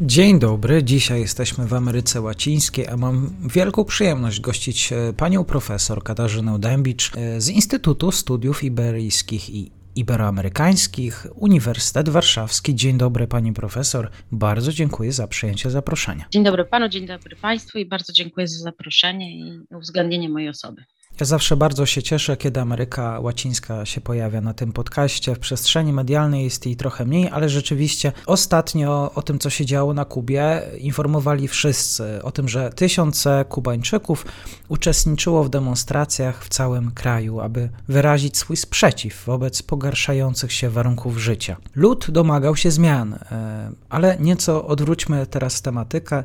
Dzień 0.00 0.38
dobry, 0.38 0.84
dzisiaj 0.84 1.20
jesteśmy 1.20 1.66
w 1.66 1.74
Ameryce 1.74 2.20
Łacińskiej, 2.20 2.86
a 2.86 2.96
mam 2.96 3.30
wielką 3.54 3.84
przyjemność 3.84 4.40
gościć 4.40 4.92
e, 4.92 5.12
panią 5.12 5.44
profesor 5.44 6.02
Katarzynę 6.02 6.58
Dębicz 6.58 7.16
e, 7.16 7.40
z 7.40 7.48
Instytutu 7.48 8.12
Studiów 8.12 8.64
Iberyjskich 8.64 9.50
i 9.50 9.70
Iberoamerykańskich, 9.96 11.26
Uniwersytet 11.34 12.08
Warszawski. 12.08 12.74
Dzień 12.74 12.98
dobry 12.98 13.26
pani 13.26 13.52
profesor, 13.52 14.10
bardzo 14.32 14.72
dziękuję 14.72 15.12
za 15.12 15.28
przyjęcie 15.28 15.70
zaproszenia. 15.70 16.24
Dzień 16.30 16.44
dobry 16.44 16.64
panu, 16.64 16.88
dzień 16.88 17.06
dobry 17.06 17.36
państwu 17.36 17.78
i 17.78 17.86
bardzo 17.86 18.12
dziękuję 18.12 18.48
za 18.48 18.58
zaproszenie 18.58 19.38
i 19.38 19.60
uwzględnienie 19.70 20.28
mojej 20.28 20.48
osoby. 20.48 20.82
Ja 21.20 21.26
zawsze 21.26 21.56
bardzo 21.56 21.86
się 21.86 22.02
cieszę, 22.02 22.36
kiedy 22.36 22.60
Ameryka 22.60 23.20
Łacińska 23.20 23.86
się 23.86 24.00
pojawia 24.00 24.40
na 24.40 24.54
tym 24.54 24.72
podcaście. 24.72 25.34
W 25.34 25.38
przestrzeni 25.38 25.92
medialnej 25.92 26.44
jest 26.44 26.66
jej 26.66 26.76
trochę 26.76 27.04
mniej, 27.04 27.28
ale 27.28 27.48
rzeczywiście 27.48 28.12
ostatnio 28.26 29.12
o 29.14 29.22
tym, 29.22 29.38
co 29.38 29.50
się 29.50 29.66
działo 29.66 29.94
na 29.94 30.04
Kubie, 30.04 30.62
informowali 30.78 31.48
wszyscy. 31.48 32.22
O 32.22 32.32
tym, 32.32 32.48
że 32.48 32.70
tysiące 32.70 33.44
Kubańczyków 33.48 34.26
uczestniczyło 34.68 35.44
w 35.44 35.48
demonstracjach 35.48 36.44
w 36.44 36.48
całym 36.48 36.90
kraju, 36.90 37.40
aby 37.40 37.68
wyrazić 37.88 38.38
swój 38.38 38.56
sprzeciw 38.56 39.24
wobec 39.26 39.62
pogarszających 39.62 40.52
się 40.52 40.70
warunków 40.70 41.18
życia. 41.18 41.56
Lud 41.74 42.10
domagał 42.10 42.56
się 42.56 42.70
zmian, 42.70 43.14
e, 43.14 43.70
ale 43.88 44.16
nieco 44.20 44.66
odwróćmy 44.66 45.26
teraz 45.26 45.62
tematykę. 45.62 46.24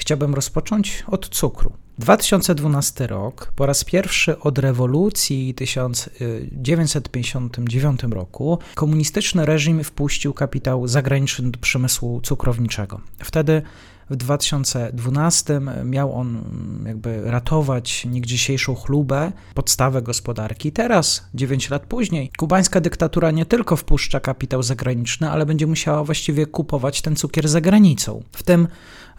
Chciałbym 0.00 0.34
rozpocząć 0.34 1.04
od 1.06 1.28
cukru. 1.28 1.72
2012 1.98 3.06
rok, 3.06 3.52
po 3.56 3.66
raz 3.66 3.84
pierwszy 3.84 4.38
od 4.38 4.58
rewolucji 4.58 5.52
w 5.52 5.56
1959 5.56 8.02
roku, 8.02 8.58
komunistyczny 8.74 9.46
reżim 9.46 9.84
wpuścił 9.84 10.32
kapitał 10.32 10.88
zagraniczny 10.88 11.50
do 11.50 11.58
przemysłu 11.58 12.20
cukrowniczego. 12.20 13.00
Wtedy 13.18 13.62
w 14.10 14.16
2012 14.16 15.60
miał 15.84 16.14
on 16.14 16.44
jakby 16.86 17.30
ratować 17.30 18.04
niegdziesiejszą 18.04 18.74
chlubę, 18.74 19.32
podstawę 19.54 20.02
gospodarki. 20.02 20.72
Teraz, 20.72 21.24
9 21.34 21.70
lat 21.70 21.86
później, 21.86 22.30
kubańska 22.38 22.80
dyktatura 22.80 23.30
nie 23.30 23.46
tylko 23.46 23.76
wpuszcza 23.76 24.20
kapitał 24.20 24.62
zagraniczny, 24.62 25.30
ale 25.30 25.46
będzie 25.46 25.66
musiała 25.66 26.04
właściwie 26.04 26.46
kupować 26.46 27.02
ten 27.02 27.16
cukier 27.16 27.48
za 27.48 27.60
granicą. 27.60 28.22
W 28.32 28.42
tym 28.42 28.68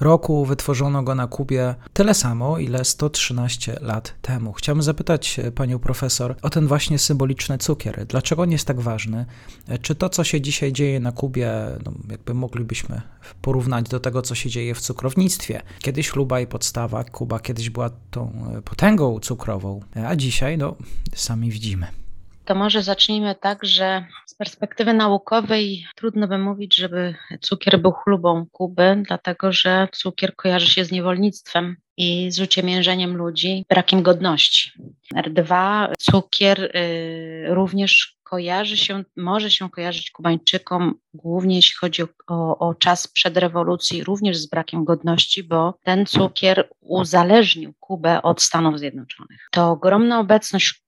roku 0.02 0.46
wytworzono 0.46 1.04
go 1.04 1.16
na 1.16 1.28
Kubie 1.28 1.76
tyle 1.94 2.14
samo, 2.14 2.58
ile 2.58 2.86
113 2.86 3.78
lat 3.82 4.16
temu. 4.22 4.54
Chciałbym 4.54 4.84
zapytać 4.84 5.40
panią 5.56 5.80
profesor 5.80 6.36
o 6.42 6.50
ten 6.50 6.68
właśnie 6.68 7.00
symboliczny 7.00 7.58
cukier. 7.58 8.06
Dlaczego 8.06 8.42
on 8.42 8.52
jest 8.52 8.66
tak 8.66 8.80
ważny? 8.80 9.26
Czy 9.82 9.96
to, 9.96 10.10
co 10.10 10.24
się 10.24 10.42
dzisiaj 10.42 10.74
dzieje 10.74 11.00
na 11.00 11.12
Kubie, 11.12 11.52
no 11.86 11.94
jakby 12.10 12.34
moglibyśmy 12.34 13.02
porównać 13.42 13.90
do 13.90 14.00
tego, 14.00 14.22
co 14.22 14.36
się 14.36 14.50
dzieje 14.50 14.76
w 14.76 14.82
cukrownictwie? 14.82 15.62
Kiedyś 15.80 16.10
chluba 16.10 16.40
i 16.40 16.48
podstawa, 16.48 17.04
Kuba 17.04 17.40
kiedyś 17.40 17.70
była 17.70 17.90
tą 18.12 18.34
potęgą 18.66 19.20
cukrową, 19.20 19.80
a 20.08 20.16
dzisiaj, 20.16 20.58
no, 20.58 20.76
sami 21.16 21.52
widzimy. 21.52 21.88
To 22.46 22.56
może 22.56 22.84
zacznijmy 22.84 23.36
tak, 23.36 23.66
że 23.66 24.06
z 24.26 24.36
perspektywy 24.36 24.94
naukowej 24.94 25.86
trudno 25.96 26.28
by 26.28 26.38
mówić, 26.38 26.76
żeby 26.76 27.16
cukier 27.42 27.80
był 27.80 27.92
chlubą 27.92 28.46
Kuby, 28.52 29.04
dlatego 29.08 29.52
że 29.52 29.88
cukier 29.92 30.36
kojarzy 30.36 30.68
się 30.68 30.86
z 30.86 30.92
niewolnictwem 30.92 31.76
i 31.98 32.32
z 32.32 32.40
uciemiężeniem 32.40 33.18
ludzi, 33.18 33.66
brakiem 33.70 34.04
godności. 34.04 34.72
R2, 35.16 35.88
cukier 36.00 36.64
y, 36.76 37.46
również 37.50 38.22
kojarzy 38.32 38.78
się, 38.78 39.04
może 39.18 39.52
się 39.52 39.70
kojarzyć 39.70 40.12
Kubańczykom, 40.12 40.94
głównie 41.14 41.56
jeśli 41.56 41.76
chodzi 41.76 42.04
o, 42.04 42.58
o, 42.58 42.76
czas 42.76 43.08
przed 43.08 43.38
rewolucji, 43.38 44.04
również 44.04 44.38
z 44.38 44.50
brakiem 44.50 44.86
godności, 44.86 45.44
bo 45.44 45.74
ten 45.84 46.06
cukier 46.06 46.70
uzależnił 46.80 47.74
Kubę 47.80 48.22
od 48.22 48.42
Stanów 48.42 48.80
Zjednoczonych. 48.80 49.48
To 49.52 49.72
ogromna 49.72 50.20
obecność 50.20 50.81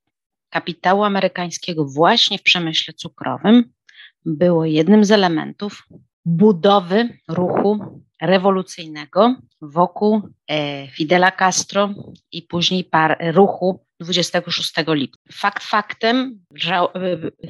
kapitału 0.54 1.04
amerykańskiego 1.04 1.86
właśnie 1.86 2.38
w 2.38 2.44
przemyśle 2.44 2.94
cukrowym 2.94 3.64
było 4.26 4.66
jednym 4.66 5.06
z 5.06 5.12
elementów 5.12 5.84
budowy 6.26 7.18
ruchu 7.28 8.04
rewolucyjnego 8.22 9.36
wokół 9.62 10.22
e, 10.48 10.88
Fidela 10.88 11.32
Castro 11.32 11.90
i 12.32 12.42
później 12.42 12.84
par, 12.84 13.18
ruchu 13.34 13.86
26 14.00 14.74
lipca. 14.88 15.20
Fakt 15.32 15.64
faktem, 15.64 16.40
że 16.56 16.76
e, 16.76 16.88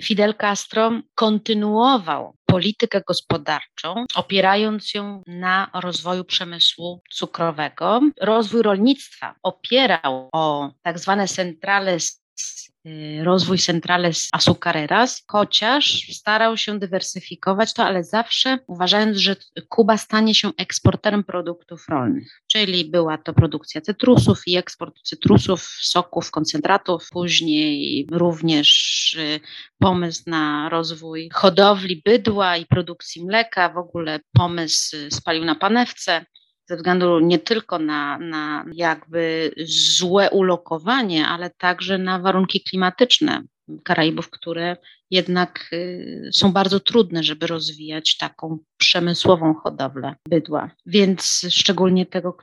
Fidel 0.02 0.36
Castro 0.36 0.92
kontynuował 1.16 2.36
politykę 2.46 3.02
gospodarczą, 3.08 4.06
opierając 4.16 4.94
ją 4.94 5.24
na 5.28 5.70
rozwoju 5.74 6.24
przemysłu 6.24 7.02
cukrowego. 7.12 8.02
Rozwój 8.22 8.62
rolnictwa 8.62 9.36
opierał 9.44 10.30
o 10.32 10.72
tak 10.82 11.00
zwane 11.00 11.28
centrale 11.28 11.98
rozwój 13.24 13.58
Centrales 13.58 14.30
Azucareras, 14.32 15.24
chociaż 15.28 16.08
starał 16.14 16.58
się 16.58 16.80
dywersyfikować 16.80 17.74
to, 17.74 17.84
ale 17.84 18.04
zawsze 18.04 18.60
uważając, 18.68 19.18
że 19.18 19.36
Kuba 19.70 19.98
stanie 19.98 20.36
się 20.36 20.52
eksporterem 20.58 21.24
produktów 21.24 21.90
rolnych, 21.90 22.42
czyli 22.48 22.86
była 22.86 23.18
to 23.18 23.34
produkcja 23.34 23.82
cytrusów 23.82 24.48
i 24.48 24.58
eksport 24.58 25.02
cytrusów, 25.04 25.62
soków, 25.82 26.32
koncentratów, 26.32 27.08
później 27.12 28.08
również 28.12 29.14
y, 29.14 29.40
pomysł 29.80 30.24
na 30.28 30.70
rozwój 30.70 31.30
hodowli 31.34 32.02
bydła 32.06 32.58
i 32.58 32.66
produkcji 32.66 33.26
mleka, 33.26 33.70
w 33.70 33.78
ogóle 33.78 34.20
pomysł 34.34 34.98
spalił 35.10 35.46
na 35.46 35.56
panewce, 35.56 36.26
ze 36.66 36.76
względu 36.76 37.20
nie 37.20 37.40
tylko 37.40 37.80
na, 37.80 38.18
na 38.18 38.66
jakby 38.74 39.52
złe 39.98 40.30
ulokowanie, 40.30 41.28
ale 41.28 41.50
także 41.50 41.98
na 41.98 42.20
warunki 42.20 42.64
klimatyczne 42.64 43.44
Karaibów, 43.84 44.30
które 44.30 44.78
jednak 45.12 45.70
y, 45.74 46.30
są 46.34 46.52
bardzo 46.52 46.80
trudne, 46.80 47.24
żeby 47.24 47.48
rozwijać 47.48 48.18
taką 48.18 48.58
przemysłową 48.78 49.54
hodowlę 49.54 50.16
bydła. 50.30 50.72
Więc 50.86 51.46
szczególnie 51.50 52.06
tego, 52.06 52.38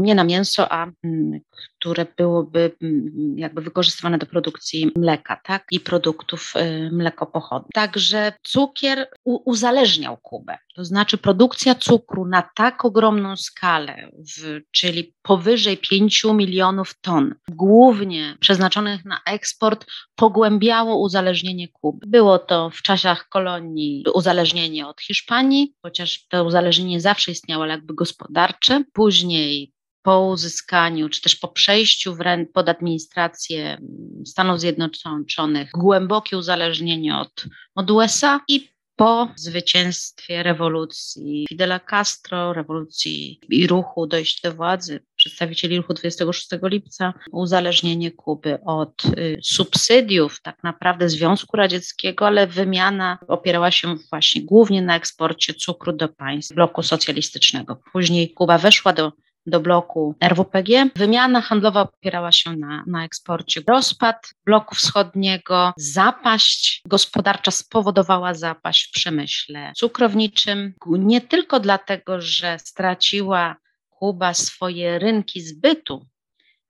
nie 0.00 0.14
na 0.14 0.24
mięso, 0.24 0.72
a 0.72 0.86
mm, 1.04 1.40
które 1.80 2.06
byłoby 2.16 2.76
mm, 2.82 3.38
jakby 3.38 3.62
wykorzystywane 3.62 4.18
do 4.18 4.26
produkcji 4.26 4.92
mleka, 4.96 5.40
tak? 5.44 5.64
I 5.70 5.80
produktów 5.80 6.54
y, 6.56 6.90
mlekopochodnych. 6.92 7.70
Także 7.74 8.32
cukier 8.42 9.08
uzależniał 9.24 10.16
Kubę. 10.16 10.58
To 10.74 10.84
znaczy 10.84 11.18
produkcja 11.18 11.74
cukru 11.74 12.26
na 12.26 12.50
tak 12.56 12.84
ogromną 12.84 13.36
skalę, 13.36 14.10
w, 14.12 14.60
czyli 14.70 15.14
powyżej 15.22 15.76
5 15.76 16.24
milionów 16.24 17.00
ton, 17.00 17.34
głównie 17.48 18.36
przeznaczonych 18.40 19.04
na 19.04 19.20
eksport, 19.26 19.86
pogłębiało 20.14 20.98
uzależnienie 20.98 21.68
Kuby. 21.68 22.06
Było 22.06 22.38
to 22.38 22.70
w 22.70 22.82
czasach 22.82 23.28
kolonii 23.28 24.04
uzależnienie 24.14 24.86
od 24.86 25.00
Hiszpanii, 25.00 25.74
chociaż 25.82 26.26
to 26.28 26.44
uzależnienie 26.44 27.00
zawsze 27.00 27.32
istniało, 27.32 27.62
ale 27.62 27.72
jakby 27.72 27.94
gospodarcze. 27.94 28.84
Później 28.92 29.72
po 30.02 30.26
uzyskaniu, 30.26 31.08
czy 31.08 31.22
też 31.22 31.36
po 31.36 31.48
przejściu 31.48 32.16
pod 32.54 32.68
administrację 32.68 33.78
Stanów 34.26 34.60
Zjednoczonych, 34.60 35.70
głębokie 35.74 36.38
uzależnienie 36.38 37.18
od, 37.18 37.44
od 37.74 37.90
USA 37.90 38.40
i 38.48 38.70
po 39.00 39.28
zwycięstwie 39.36 40.42
rewolucji 40.42 41.46
Fidela 41.48 41.80
Castro, 41.80 42.52
rewolucji 42.52 43.40
i 43.48 43.66
ruchu 43.66 44.06
dojść 44.06 44.42
do 44.42 44.52
władzy, 44.52 45.00
przedstawicieli 45.16 45.76
ruchu 45.76 45.94
26 45.94 46.48
lipca, 46.62 47.14
uzależnienie 47.32 48.10
Kuby 48.10 48.58
od 48.64 49.04
y, 49.04 49.38
subsydiów 49.42 50.40
tak 50.42 50.64
naprawdę 50.64 51.08
Związku 51.08 51.56
Radzieckiego, 51.56 52.26
ale 52.26 52.46
wymiana 52.46 53.18
opierała 53.28 53.70
się 53.70 53.96
właśnie 54.10 54.42
głównie 54.42 54.82
na 54.82 54.96
eksporcie 54.96 55.54
cukru 55.54 55.92
do 55.92 56.08
państw 56.08 56.54
bloku 56.54 56.82
socjalistycznego. 56.82 57.80
Później 57.92 58.30
Kuba 58.30 58.58
weszła 58.58 58.92
do 58.92 59.12
do 59.50 59.60
bloku 59.60 60.14
RWPG. 60.20 60.90
Wymiana 60.96 61.40
handlowa 61.40 61.80
opierała 61.80 62.32
się 62.32 62.56
na, 62.56 62.84
na 62.86 63.04
eksporcie. 63.04 63.60
Rozpad 63.68 64.34
bloku 64.46 64.74
wschodniego, 64.74 65.72
zapaść 65.76 66.82
gospodarcza 66.86 67.50
spowodowała 67.50 68.34
zapaść 68.34 68.88
w 68.88 68.92
przemyśle 68.92 69.72
cukrowniczym. 69.76 70.74
Nie 70.86 71.20
tylko 71.20 71.60
dlatego, 71.60 72.20
że 72.20 72.58
straciła 72.58 73.56
Kuba 73.88 74.34
swoje 74.34 74.98
rynki 74.98 75.40
zbytu, 75.40 76.06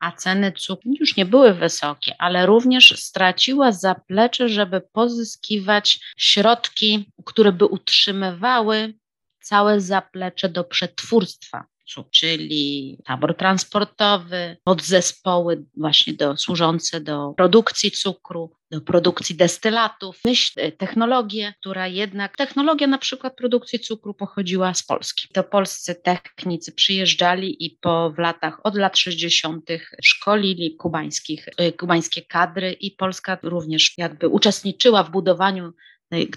a 0.01 0.13
ceny 0.13 0.53
cukru 0.53 0.93
już 1.01 1.17
nie 1.17 1.27
były 1.27 1.55
wysokie, 1.55 2.15
ale 2.19 2.47
również 2.47 2.95
straciła 2.97 3.73
zaplecze, 3.73 4.49
żeby 4.49 4.81
pozyskiwać 4.81 6.01
środki, 6.17 7.13
które 7.25 7.53
by 7.53 7.65
utrzymywały 7.65 8.95
całe 9.43 9.81
zaplecze 9.81 10.49
do 10.49 10.65
przetwórstwa 10.65 11.65
czyli 12.11 12.99
tabor 13.05 13.37
transportowy, 13.37 14.57
podzespoły 14.65 15.65
właśnie 15.77 16.15
do, 16.15 16.37
służące 16.37 17.01
do 17.01 17.35
produkcji 17.37 17.91
cukru, 17.91 18.53
do 18.71 18.81
produkcji 18.81 19.37
destylatów, 19.37 20.21
myśl, 20.25 20.53
e, 20.57 20.73
technologię, 20.73 21.55
która 21.61 21.89
jednak, 21.89 22.37
technologia 22.37 22.87
na 22.87 22.99
przykład 22.99 23.37
produkcji 23.37 23.79
cukru 23.79 24.15
pochodziła 24.15 24.75
z 24.75 24.83
Polski. 24.83 25.29
To 25.33 25.45
polscy 25.45 25.95
technicy 25.95 26.73
przyjeżdżali 26.73 27.65
i 27.65 27.79
po 27.81 28.11
w 28.11 28.19
latach, 28.19 28.61
od 28.65 28.77
lat 28.77 28.99
60. 28.99 29.71
szkolili 30.03 30.77
kubańskich, 30.77 31.49
e, 31.57 31.73
kubańskie 31.73 32.23
kadry 32.23 32.73
i 32.73 32.91
Polska 32.91 33.39
również 33.43 33.95
jakby 33.99 34.29
uczestniczyła 34.29 35.05
w 35.05 35.11
budowaniu 35.11 35.73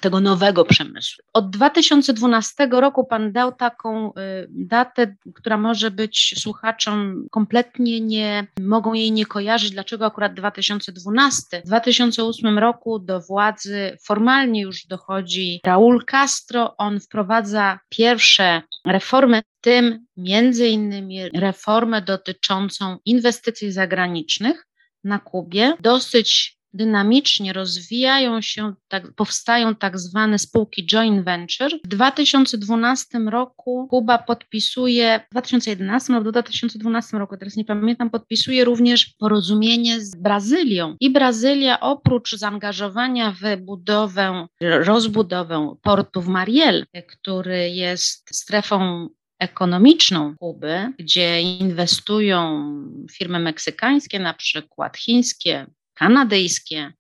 tego 0.02 0.20
nowego 0.20 0.66
przemysłu. 0.66 1.24
Od 1.34 1.50
2012 1.50 2.68
roku 2.72 3.06
Pan 3.06 3.32
dał 3.32 3.52
taką 3.52 4.10
y, 4.10 4.14
datę, 4.50 5.16
która 5.36 5.58
może 5.58 5.92
być 5.92 6.36
słuchaczom 6.38 7.26
kompletnie 7.32 8.02
nie, 8.02 8.48
mogą 8.62 8.94
jej 8.94 9.12
nie 9.12 9.26
kojarzyć, 9.26 9.72
dlaczego 9.72 10.06
akurat 10.06 10.34
2012. 10.34 11.62
W 11.62 11.68
2008 11.68 12.60
roku 12.60 13.00
do 13.00 13.22
władzy 13.22 13.98
formalnie 14.04 14.62
już 14.62 14.86
dochodzi 14.86 15.62
Raúl 15.66 16.06
Castro, 16.06 16.78
on 16.78 17.00
wprowadza 17.00 17.80
pierwsze 17.90 18.62
reformy, 18.86 19.42
tym 19.62 20.06
między 20.18 20.68
innymi 20.68 21.30
reformę 21.30 22.02
dotyczącą 22.02 22.98
inwestycji 23.06 23.72
zagranicznych 23.72 24.68
na 25.04 25.20
Kubie, 25.20 25.74
dosyć 25.80 26.58
dynamicznie 26.74 27.54
rozwijają 27.54 28.42
się, 28.42 28.74
tak, 28.88 29.14
powstają 29.16 29.76
tak 29.76 30.00
zwane 30.00 30.40
spółki 30.40 30.86
joint 30.86 31.26
venture. 31.26 31.80
W 31.86 31.88
2012 31.88 33.20
roku 33.20 33.88
Kuba 33.90 34.18
podpisuje, 34.18 35.20
w 35.28 35.32
2011 35.32 36.14
albo 36.14 36.32
2012 36.32 37.18
roku, 37.18 37.38
teraz 37.38 37.56
nie 37.56 37.66
pamiętam, 37.66 38.10
podpisuje 38.10 38.66
również 38.66 39.06
porozumienie 39.20 40.02
z 40.02 40.16
Brazylią. 40.16 40.96
I 41.00 41.10
Brazylia 41.10 41.80
oprócz 41.80 42.36
zaangażowania 42.36 43.36
w 43.42 43.62
budowę, 43.62 44.48
rozbudowę 44.62 45.76
portu 45.82 46.22
w 46.22 46.28
Mariel, 46.28 46.86
który 47.08 47.70
jest 47.70 48.36
strefą 48.36 49.10
ekonomiczną 49.40 50.36
Kuby, 50.40 50.94
gdzie 51.00 51.42
inwestują 51.42 52.68
firmy 53.12 53.40
meksykańskie, 53.40 54.20
na 54.20 54.34
przykład 54.34 54.98
chińskie, 54.98 55.66
kanadyjskie, 56.04 56.94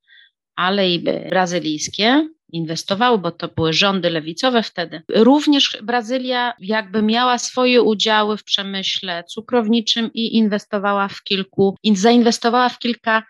ale 0.55 0.89
i 0.89 1.03
brazylijskie 1.29 2.29
inwestowały, 2.51 3.17
bo 3.17 3.31
to 3.31 3.47
były 3.47 3.73
rządy 3.73 4.09
lewicowe 4.09 4.63
wtedy. 4.63 5.01
Również 5.15 5.77
Brazylia 5.83 6.53
jakby 6.59 7.01
miała 7.01 7.37
swoje 7.37 7.81
udziały 7.81 8.37
w 8.37 8.43
przemyśle 8.43 9.23
cukrowniczym 9.23 10.09
i 10.13 10.35
inwestowała 10.35 11.07
w 11.07 11.23
kilku, 11.23 11.77
zainwestowała 11.93 12.69
w 12.69 12.79
kilka 12.79 13.23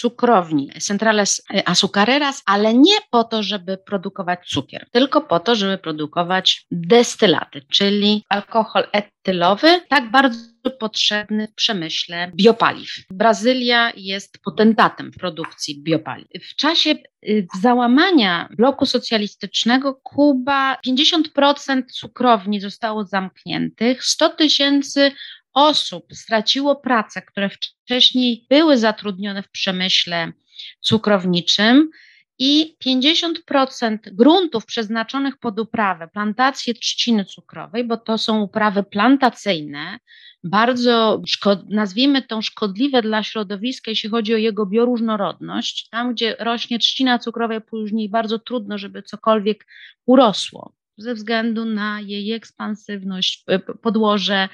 cukrowni, 0.00 0.70
centrales 0.80 1.42
azucareras, 1.64 2.42
ale 2.46 2.74
nie 2.74 2.96
po 3.10 3.24
to, 3.24 3.42
żeby 3.42 3.78
produkować 3.78 4.40
cukier, 4.48 4.86
tylko 4.90 5.20
po 5.20 5.40
to, 5.40 5.54
żeby 5.54 5.78
produkować 5.78 6.66
destylaty, 6.70 7.62
czyli 7.72 8.24
alkohol 8.28 8.86
etylowy, 8.92 9.80
tak 9.88 10.10
bardzo 10.10 10.52
potrzebny 10.70 11.48
w 11.48 11.54
przemyśle 11.54 12.32
biopaliw. 12.34 12.90
Brazylia 13.10 13.92
jest 13.96 14.38
potentatem 14.44 15.12
w 15.12 15.16
produkcji 15.16 15.82
biopaliw. 15.82 16.28
W 16.50 16.56
czasie 16.56 16.94
y, 17.28 17.46
załamania 17.60 18.48
bloku 18.56 18.86
socjalistycznego 18.86 19.94
Kuba 19.94 20.76
50% 20.86 21.82
cukrowni 21.92 22.60
zostało 22.60 23.04
zamkniętych, 23.04 24.04
100 24.04 24.28
tysięcy 24.28 25.12
osób 25.54 26.04
straciło 26.12 26.76
pracę, 26.76 27.22
które 27.22 27.50
wcześniej 27.50 28.46
były 28.50 28.78
zatrudnione 28.78 29.42
w 29.42 29.50
przemyśle 29.50 30.32
cukrowniczym 30.80 31.90
i 32.38 32.76
50% 32.84 33.98
gruntów 34.12 34.66
przeznaczonych 34.66 35.36
pod 35.38 35.60
uprawę, 35.60 36.08
plantacje 36.08 36.74
trzciny 36.74 37.24
cukrowej, 37.24 37.84
bo 37.84 37.96
to 37.96 38.18
są 38.18 38.42
uprawy 38.42 38.82
plantacyjne, 38.82 39.98
bardzo, 40.44 41.22
nazwijmy 41.68 42.22
to 42.22 42.42
szkodliwe 42.42 43.02
dla 43.02 43.22
środowiska, 43.22 43.90
jeśli 43.90 44.10
chodzi 44.10 44.34
o 44.34 44.36
jego 44.36 44.66
bioróżnorodność. 44.66 45.88
Tam, 45.88 46.12
gdzie 46.12 46.36
rośnie 46.38 46.78
trzcina 46.78 47.18
cukrowa, 47.18 47.60
później 47.60 48.08
bardzo 48.08 48.38
trudno, 48.38 48.78
żeby 48.78 49.02
cokolwiek 49.02 49.66
urosło 50.06 50.74
ze 50.96 51.14
względu 51.14 51.64
na 51.64 52.00
jej 52.00 52.32
ekspansywność, 52.32 53.44
podłoże, 53.82 54.48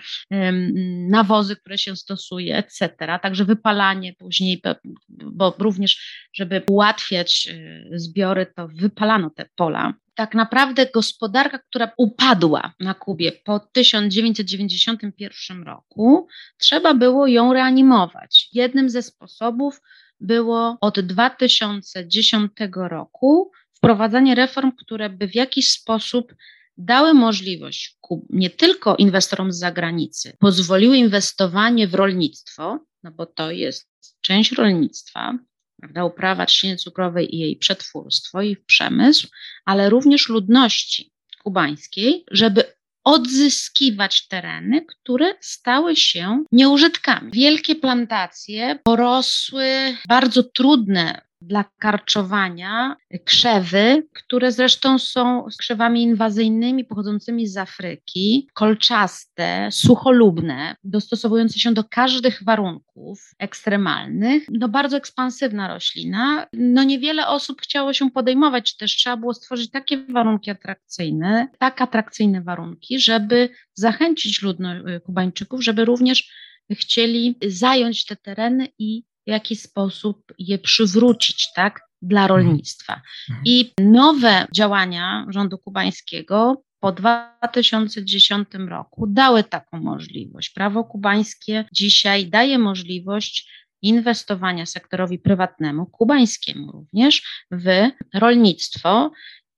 nawozy, 1.08 1.56
które 1.56 1.79
się 1.79 1.96
stosuje, 1.96 2.56
etc. 2.56 2.88
Także 3.23 3.44
wypalanie 3.44 4.14
później, 4.14 4.62
bo 5.08 5.55
również, 5.58 6.23
żeby 6.32 6.62
ułatwiać 6.70 7.49
e, 7.50 7.99
zbiory, 7.99 8.46
to 8.56 8.69
wypalano 8.69 9.31
te 9.31 9.49
pola. 9.56 9.94
Tak 10.14 10.35
naprawdę 10.35 10.87
gospodarka, 10.87 11.58
która 11.58 11.90
upadła 11.96 12.73
na 12.81 12.94
Kubie 12.94 13.32
po 13.32 13.61
1991 13.61 15.62
roku, 15.62 16.29
trzeba 16.58 16.94
było 16.94 17.26
ją 17.26 17.52
reanimować. 17.52 18.49
Jednym 18.52 18.90
ze 18.90 19.02
sposobów 19.02 19.81
było 20.20 20.79
od 20.81 21.00
2010 21.00 22.52
roku 22.75 23.52
wprowadzanie 23.78 24.34
reform, 24.34 24.72
które 24.72 25.10
by 25.10 25.28
w 25.28 25.34
jakiś 25.34 25.70
sposób 25.70 26.34
dały 26.76 27.14
możliwość 27.14 27.98
nie 28.30 28.50
tylko 28.50 28.96
inwestorom 28.96 29.52
z 29.52 29.58
zagranicy, 29.58 30.36
pozwoliły 30.38 30.96
inwestowanie 30.96 31.88
w 31.88 31.94
rolnictwo, 31.94 32.78
no 33.02 33.10
bo 33.10 33.26
to 33.26 33.50
jest 33.50 33.88
część 34.20 34.52
rolnictwa, 34.52 35.38
prawda, 35.80 36.04
uprawa 36.04 36.46
trzciny 36.46 36.76
cukrowej 36.76 37.34
i 37.34 37.38
jej 37.38 37.56
przetwórstwo 37.56 38.42
i 38.42 38.56
przemysł, 38.56 39.28
ale 39.64 39.90
również 39.90 40.28
ludności 40.28 41.12
kubańskiej, 41.42 42.25
żeby 42.30 42.64
odzyskiwać 43.04 44.28
tereny, 44.28 44.85
które 44.87 45.35
stały 45.40 45.97
się 45.97 46.44
nieużytkami. 46.52 47.30
Wielkie 47.32 47.75
plantacje 47.75 48.78
porosły, 48.85 49.97
bardzo 50.08 50.42
trudne 50.42 51.27
dla 51.40 51.64
karczowania 51.78 52.97
krzewy, 53.25 54.07
które 54.12 54.52
zresztą 54.52 54.99
są 54.99 55.47
krzewami 55.59 56.02
inwazyjnymi 56.02 56.85
pochodzącymi 56.85 57.47
z 57.47 57.57
Afryki, 57.57 58.49
kolczaste, 58.54 59.68
sucholubne, 59.73 60.75
dostosowujące 60.85 61.59
się 61.59 61.75
do 61.75 61.85
każdych 61.85 62.45
warunków 62.45 63.30
ekstremalnych. 63.38 64.42
No 64.50 64.68
bardzo 64.68 64.97
ekspansywna 64.97 65.68
roślina. 65.68 66.47
No 66.52 66.83
niewiele 66.83 67.26
osób 67.26 67.61
chciało 67.61 67.92
się 67.92 68.11
podejmować, 68.11 68.76
też 68.76 68.97
trzeba 68.97 69.16
było 69.16 69.35
stworzyć 69.35 69.71
takie 69.71 69.99
warunki 70.07 70.50
atrakcyjne, 70.50 71.49
tak 71.59 71.83
atrakcyjne 71.83 72.42
warunki, 72.42 73.00
żeby 73.00 73.49
zachęcić 73.75 74.42
ludność 74.42 74.85
Kubańczyków, 75.04 75.64
żeby 75.64 75.85
również 75.85 76.33
chcieli 76.73 77.38
zająć 77.47 78.04
te 78.04 78.16
tereny 78.16 78.68
i 78.78 79.02
w 79.28 79.30
jaki 79.30 79.56
sposób 79.56 80.32
je 80.38 80.58
przywrócić, 80.58 81.49
tak, 81.54 81.80
dla 82.02 82.23
mhm. 82.23 82.40
rolnictwa. 82.40 83.02
Mhm. 83.30 83.42
I 83.47 83.73
nowe 83.80 84.47
działania 84.54 85.26
rządu 85.28 85.58
kubańskiego 85.58 86.62
po 86.80 86.92
2010 86.92 88.49
roku 88.68 89.06
dały 89.06 89.44
taką 89.44 89.80
możliwość. 89.80 90.50
Prawo 90.50 90.85
kubańskie 90.85 91.64
dzisiaj 91.73 92.26
daje 92.26 92.58
możliwość 92.58 93.52
inwestowania 93.82 94.66
sektorowi 94.66 95.18
prywatnemu, 95.18 95.87
kubańskiemu 95.87 96.73
również, 96.73 97.23
w 97.50 97.88
rolnictwo. 98.14 99.11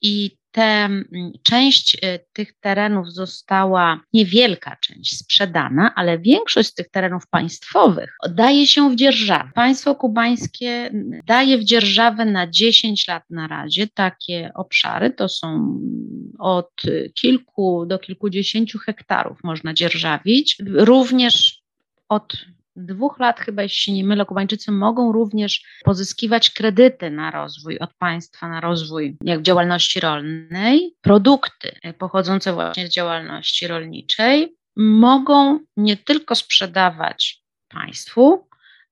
I 0.02 0.39
te, 0.52 0.62
mm, 0.62 1.32
część 1.42 1.94
y, 1.94 1.98
tych 2.32 2.52
terenów 2.60 3.12
została, 3.12 4.00
niewielka 4.12 4.76
część 4.80 5.16
sprzedana, 5.16 5.92
ale 5.96 6.18
większość 6.18 6.68
z 6.68 6.74
tych 6.74 6.90
terenów 6.90 7.26
państwowych 7.26 8.16
daje 8.30 8.66
się 8.66 8.90
w 8.90 8.96
dzierżawę. 8.96 9.50
Państwo 9.54 9.94
kubańskie 9.94 10.68
mm, 10.68 11.20
daje 11.26 11.58
w 11.58 11.64
dzierżawę 11.64 12.24
na 12.24 12.50
10 12.50 13.08
lat 13.08 13.22
na 13.30 13.46
razie 13.46 13.86
takie 13.86 14.50
obszary, 14.54 15.10
to 15.10 15.28
są 15.28 15.78
od 16.38 16.70
kilku 17.14 17.86
do 17.86 17.98
kilkudziesięciu 17.98 18.78
hektarów 18.78 19.38
można 19.44 19.74
dzierżawić. 19.74 20.56
Również 20.66 21.62
od 22.08 22.32
dwóch 22.76 23.18
lat, 23.18 23.40
chyba 23.40 23.62
jeśli 23.62 23.78
się 23.78 23.92
nie 23.92 24.04
mylę, 24.04 24.24
Kubańczycy 24.24 24.72
mogą 24.72 25.12
również 25.12 25.64
pozyskiwać 25.84 26.50
kredyty 26.50 27.10
na 27.10 27.30
rozwój 27.30 27.78
od 27.78 27.94
państwa, 27.94 28.48
na 28.48 28.60
rozwój 28.60 29.16
jak 29.24 29.42
działalności 29.42 30.00
rolnej. 30.00 30.94
Produkty 31.00 31.72
pochodzące 31.98 32.52
właśnie 32.52 32.86
z 32.86 32.90
działalności 32.90 33.66
rolniczej 33.66 34.56
mogą 34.76 35.60
nie 35.76 35.96
tylko 35.96 36.34
sprzedawać 36.34 37.42
państwu, 37.68 38.48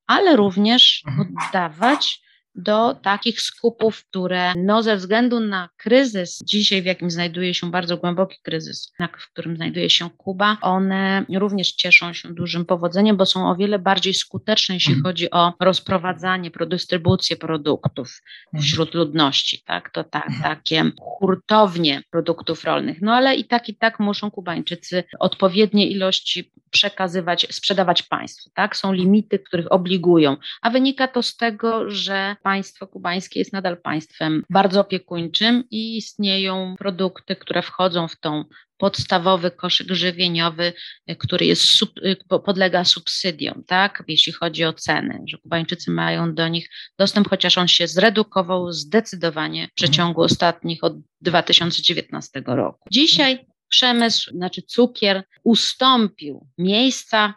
ale 0.07 0.37
również 0.37 1.03
mhm. 1.07 1.35
oddawać 1.37 2.28
do 2.59 2.95
takich 2.95 3.41
skupów, 3.41 4.05
które 4.05 4.53
no 4.57 4.83
ze 4.83 4.97
względu 4.97 5.41
na 5.41 5.69
kryzys, 5.77 6.39
dzisiaj 6.45 6.83
w 6.83 6.85
jakim 6.85 7.11
znajduje 7.11 7.55
się 7.55 7.71
bardzo 7.71 7.97
głęboki 7.97 8.37
kryzys, 8.43 8.93
w 9.19 9.33
którym 9.33 9.57
znajduje 9.57 9.91
się 9.91 10.11
Kuba, 10.11 10.57
one 10.61 11.25
również 11.35 11.73
cieszą 11.73 12.13
się 12.13 12.35
dużym 12.35 12.65
powodzeniem, 12.65 13.17
bo 13.17 13.27
są 13.27 13.51
o 13.51 13.57
wiele 13.57 13.79
bardziej 13.79 14.15
skuteczne, 14.15 14.75
jeśli 14.75 14.95
mhm. 14.95 15.05
chodzi 15.05 15.31
o 15.31 15.53
rozprowadzanie, 15.61 16.51
dystrybucję 16.67 17.37
produktów 17.37 18.23
mhm. 18.47 18.65
wśród 18.65 18.95
ludności, 18.95 19.63
tak, 19.67 19.91
to 19.91 20.05
tak, 20.05 20.27
mhm. 20.27 20.43
takie 20.57 20.91
hurtownie 21.01 22.03
produktów 22.11 22.65
rolnych, 22.65 23.03
no 23.03 23.15
ale 23.15 23.35
i 23.35 23.45
tak, 23.45 23.69
i 23.69 23.77
tak 23.77 24.01
muszą 24.01 24.31
Kubańczycy 24.31 25.05
odpowiednie 25.19 25.89
ilości 25.89 26.53
przekazywać, 26.71 27.47
sprzedawać 27.51 28.03
państwu, 28.03 28.51
tak, 28.55 28.77
są 28.77 28.93
limity, 28.93 29.39
których 29.39 29.73
obligują, 29.73 30.37
a 30.63 30.71
wynika 30.71 31.09
to 31.09 31.23
z 31.23 31.37
tego, 31.37 31.91
że 31.91 32.37
państwo 32.49 32.87
kubańskie 32.87 33.39
jest 33.39 33.53
nadal 33.53 33.81
państwem 33.81 34.43
bardzo 34.51 34.81
opiekuńczym 34.81 35.65
i 35.71 35.97
istnieją 35.97 36.75
produkty, 36.79 37.37
które 37.37 37.63
wchodzą 37.63 38.09
w 38.09 38.17
tą 38.17 38.45
podstawowy 38.77 39.51
koszyk 39.51 39.91
żywieniowy, 39.91 40.73
y, 41.11 41.17
który 41.17 41.47
jest 41.47 41.65
y, 41.83 42.17
podlega 42.45 42.85
subsydiom, 42.85 43.65
tak, 43.67 44.05
jeśli 44.09 44.33
chodzi 44.33 44.65
o 44.65 44.73
ceny, 44.73 45.21
że 45.27 45.39
Kubańczycy 45.39 45.91
mają 45.91 46.35
do 46.35 46.49
nich 46.49 46.71
dostęp, 46.99 47.29
chociaż 47.29 47.59
on 47.59 47.69
się 47.69 47.87
zredukował 47.87 48.73
zdecydowanie 48.73 49.69
w 49.69 49.75
przeciągu 49.75 50.23
ostatnich 50.23 50.85
od 50.85 50.93
2019 51.21 52.43
roku. 52.47 52.89
Dzisiaj 52.93 53.47
przemysł, 53.69 54.31
znaczy 54.31 54.63
cukier, 54.63 55.25
ustąpił 55.45 56.47
miejsca 56.59 57.35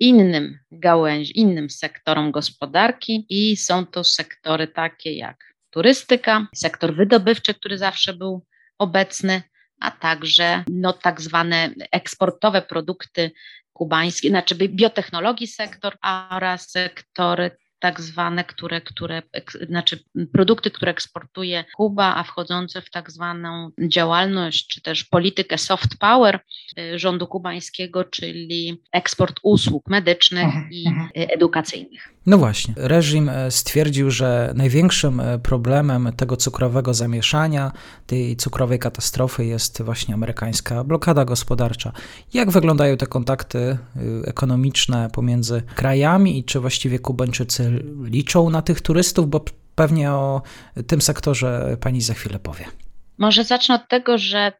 innym 0.00 0.58
gałęzi, 0.70 1.40
innym 1.40 1.70
sektorom 1.70 2.30
gospodarki 2.30 3.26
i 3.28 3.56
są 3.56 3.86
to 3.86 4.04
sektory 4.04 4.68
takie 4.68 5.12
jak 5.12 5.54
turystyka, 5.70 6.46
sektor 6.54 6.94
wydobywczy, 6.96 7.54
który 7.54 7.78
zawsze 7.78 8.14
był 8.14 8.46
obecny, 8.78 9.42
a 9.80 9.90
także 9.90 10.64
no, 10.70 10.92
tak 10.92 11.20
zwane 11.20 11.74
eksportowe 11.92 12.62
produkty 12.62 13.30
kubańskie, 13.72 14.28
znaczy 14.28 14.54
biotechnologii 14.54 15.46
sektor 15.46 15.96
oraz 16.30 16.70
sektory 16.70 17.50
tak 17.84 18.00
zwane, 18.00 18.44
które, 18.44 18.80
które, 18.80 19.22
znaczy 19.68 20.04
produkty, 20.32 20.70
które 20.70 20.92
eksportuje 20.92 21.64
Kuba, 21.76 22.14
a 22.16 22.22
wchodzące 22.22 22.82
w 22.82 22.90
tak 22.90 23.10
zwaną 23.10 23.70
działalność, 23.78 24.66
czy 24.66 24.80
też 24.80 25.04
politykę 25.04 25.58
soft 25.58 25.98
power 25.98 26.40
y, 26.78 26.98
rządu 26.98 27.26
kubańskiego, 27.26 28.04
czyli 28.04 28.82
eksport 28.92 29.40
usług 29.42 29.88
medycznych 29.88 30.44
mhm, 30.44 30.68
i 30.70 30.88
mhm. 30.88 31.10
edukacyjnych. 31.14 32.13
No 32.26 32.38
właśnie, 32.38 32.74
reżim 32.76 33.28
e, 33.28 33.50
stwierdził, 33.50 34.10
że 34.10 34.52
największym 34.56 35.20
e, 35.20 35.38
problemem 35.38 36.12
tego 36.16 36.36
cukrowego 36.36 36.94
zamieszania, 36.94 37.72
tej 38.06 38.36
cukrowej 38.36 38.78
katastrofy 38.78 39.44
jest 39.44 39.82
właśnie 39.82 40.14
amerykańska 40.14 40.84
blokada 40.84 41.24
gospodarcza. 41.24 41.92
Jak 42.34 42.50
wyglądają 42.50 42.96
te 42.96 43.06
kontakty 43.06 43.58
y, 43.58 43.78
ekonomiczne 44.26 45.08
pomiędzy 45.12 45.62
krajami 45.74 46.38
i 46.38 46.44
czy 46.44 46.60
właściwie 46.60 46.98
Kubańczycy 46.98 47.84
liczą 48.04 48.50
na 48.50 48.62
tych 48.62 48.80
turystów, 48.80 49.30
bo 49.30 49.44
pewnie 49.74 50.12
o 50.12 50.42
tym 50.86 51.00
sektorze 51.00 51.76
pani 51.80 52.00
za 52.00 52.14
chwilę 52.14 52.38
powie. 52.38 52.64
Może 53.18 53.44
zacznę 53.44 53.74
od 53.74 53.88
tego, 53.88 54.18
że 54.18 54.52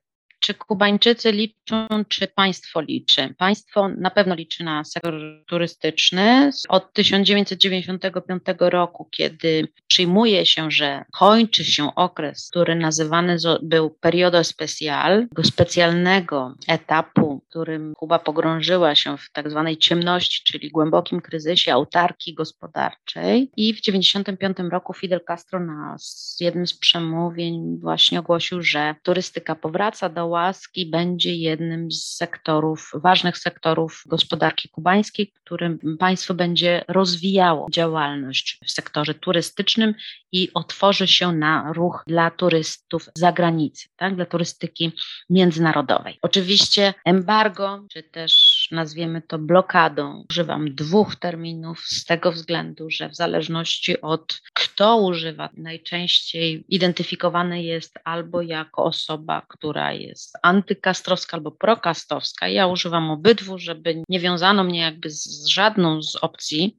czy 0.44 0.54
Kubańczycy 0.54 1.32
liczą, 1.32 1.86
czy 2.08 2.26
państwo 2.26 2.80
liczy? 2.80 3.34
Państwo 3.38 3.88
na 3.88 4.10
pewno 4.10 4.34
liczy 4.34 4.64
na 4.64 4.84
sektor 4.84 5.14
turystyczny. 5.46 6.50
Od 6.68 6.92
1995 6.92 8.42
roku, 8.58 9.08
kiedy 9.10 9.68
przyjmuje 9.86 10.46
się, 10.46 10.70
że 10.70 11.04
kończy 11.12 11.64
się 11.64 11.94
okres, 11.94 12.48
który 12.50 12.74
nazywany 12.74 13.36
był 13.62 13.90
periodo 13.90 14.38
especial, 14.38 15.28
tego 15.28 15.44
specjalnego 15.44 16.54
etapu, 16.68 17.42
w 17.46 17.50
którym 17.50 17.94
Kuba 17.96 18.18
pogrążyła 18.18 18.94
się 18.94 19.16
w 19.16 19.30
tak 19.32 19.50
zwanej 19.50 19.76
ciemności, 19.76 20.42
czyli 20.44 20.70
głębokim 20.70 21.20
kryzysie 21.20 21.72
autarki 21.72 22.34
gospodarczej. 22.34 23.50
I 23.56 23.74
w 23.74 23.80
1995 23.80 24.72
roku 24.72 24.92
Fidel 24.92 25.20
Castro 25.26 25.60
na 25.60 25.96
jednym 26.40 26.66
z 26.66 26.74
przemówień 26.74 27.78
właśnie 27.80 28.20
ogłosił, 28.20 28.62
że 28.62 28.94
turystyka 29.02 29.54
powraca 29.54 30.08
do 30.08 30.33
łaski 30.34 30.86
będzie 30.86 31.34
jednym 31.34 31.92
z 31.92 32.16
sektorów, 32.16 32.90
ważnych 32.94 33.38
sektorów 33.38 34.02
gospodarki 34.06 34.68
kubańskiej, 34.68 35.32
którym 35.44 35.78
państwo 35.98 36.34
będzie 36.34 36.84
rozwijało 36.88 37.66
działalność 37.70 38.58
w 38.64 38.70
sektorze 38.70 39.14
turystycznym 39.14 39.94
i 40.32 40.50
otworzy 40.54 41.06
się 41.06 41.32
na 41.32 41.72
ruch 41.72 42.02
dla 42.06 42.30
turystów 42.30 43.02
z 43.14 43.20
zagranicy, 43.20 43.88
tak, 43.96 44.16
dla 44.16 44.26
turystyki 44.26 44.92
międzynarodowej. 45.30 46.18
Oczywiście 46.22 46.94
embargo, 47.04 47.84
czy 47.90 48.02
też 48.02 48.53
nazwiemy 48.70 49.22
to 49.22 49.38
blokadą, 49.38 50.24
używam 50.30 50.74
dwóch 50.74 51.16
terminów 51.16 51.80
z 51.80 52.04
tego 52.04 52.32
względu, 52.32 52.90
że 52.90 53.08
w 53.08 53.16
zależności 53.16 54.00
od 54.00 54.40
kto 54.54 54.96
używa, 54.96 55.50
najczęściej 55.56 56.64
identyfikowany 56.68 57.62
jest 57.62 57.98
albo 58.04 58.42
jako 58.42 58.84
osoba, 58.84 59.46
która 59.48 59.92
jest 59.92 60.36
antykastrowska 60.42 61.36
albo 61.36 61.50
prokastowska. 61.50 62.48
Ja 62.48 62.66
używam 62.66 63.10
obydwu, 63.10 63.58
żeby 63.58 64.02
nie 64.08 64.20
wiązano 64.20 64.64
mnie 64.64 64.80
jakby 64.80 65.10
z 65.10 65.46
żadną 65.46 66.02
z 66.02 66.16
opcji 66.16 66.78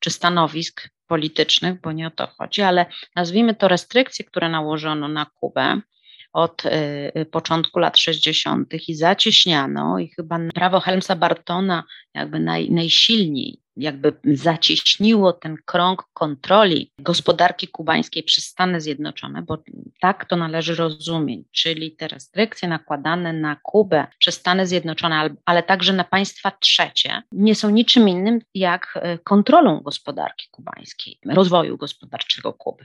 czy 0.00 0.10
stanowisk 0.10 0.88
politycznych, 1.06 1.80
bo 1.80 1.92
nie 1.92 2.06
o 2.06 2.10
to 2.10 2.26
chodzi, 2.26 2.62
ale 2.62 2.86
nazwijmy 3.16 3.54
to 3.54 3.68
restrykcje, 3.68 4.24
które 4.24 4.48
nałożono 4.48 5.08
na 5.08 5.26
Kubę 5.40 5.80
od 6.36 6.62
y, 7.16 7.26
początku 7.30 7.78
lat 7.78 7.98
60. 7.98 8.74
i 8.88 8.94
zacieśniano, 8.94 9.98
i 9.98 10.08
chyba 10.08 10.38
prawo 10.54 10.80
Helmsa 10.80 11.16
Bartona 11.16 11.84
jakby 12.14 12.40
naj, 12.40 12.70
najsilniej 12.70 13.60
jakby 13.76 14.12
zacieśniło 14.24 15.32
ten 15.32 15.56
krąg 15.64 16.04
kontroli 16.14 16.92
gospodarki 16.98 17.68
kubańskiej 17.68 18.22
przez 18.22 18.44
Stany 18.44 18.80
Zjednoczone, 18.80 19.42
bo 19.42 19.58
tak 20.00 20.24
to 20.24 20.36
należy 20.36 20.74
rozumieć, 20.74 21.46
czyli 21.52 21.92
te 21.92 22.08
restrykcje 22.08 22.68
nakładane 22.68 23.32
na 23.32 23.56
Kubę 23.62 24.06
przez 24.18 24.34
Stany 24.34 24.66
Zjednoczone, 24.66 25.30
ale 25.44 25.62
także 25.62 25.92
na 25.92 26.04
państwa 26.04 26.50
trzecie, 26.50 27.22
nie 27.32 27.54
są 27.54 27.70
niczym 27.70 28.08
innym 28.08 28.40
jak 28.54 28.98
e, 29.02 29.18
kontrolą 29.18 29.80
gospodarki 29.80 30.48
kubańskiej, 30.50 31.18
rozwoju 31.26 31.76
gospodarczego 31.76 32.52
Kuby. 32.52 32.84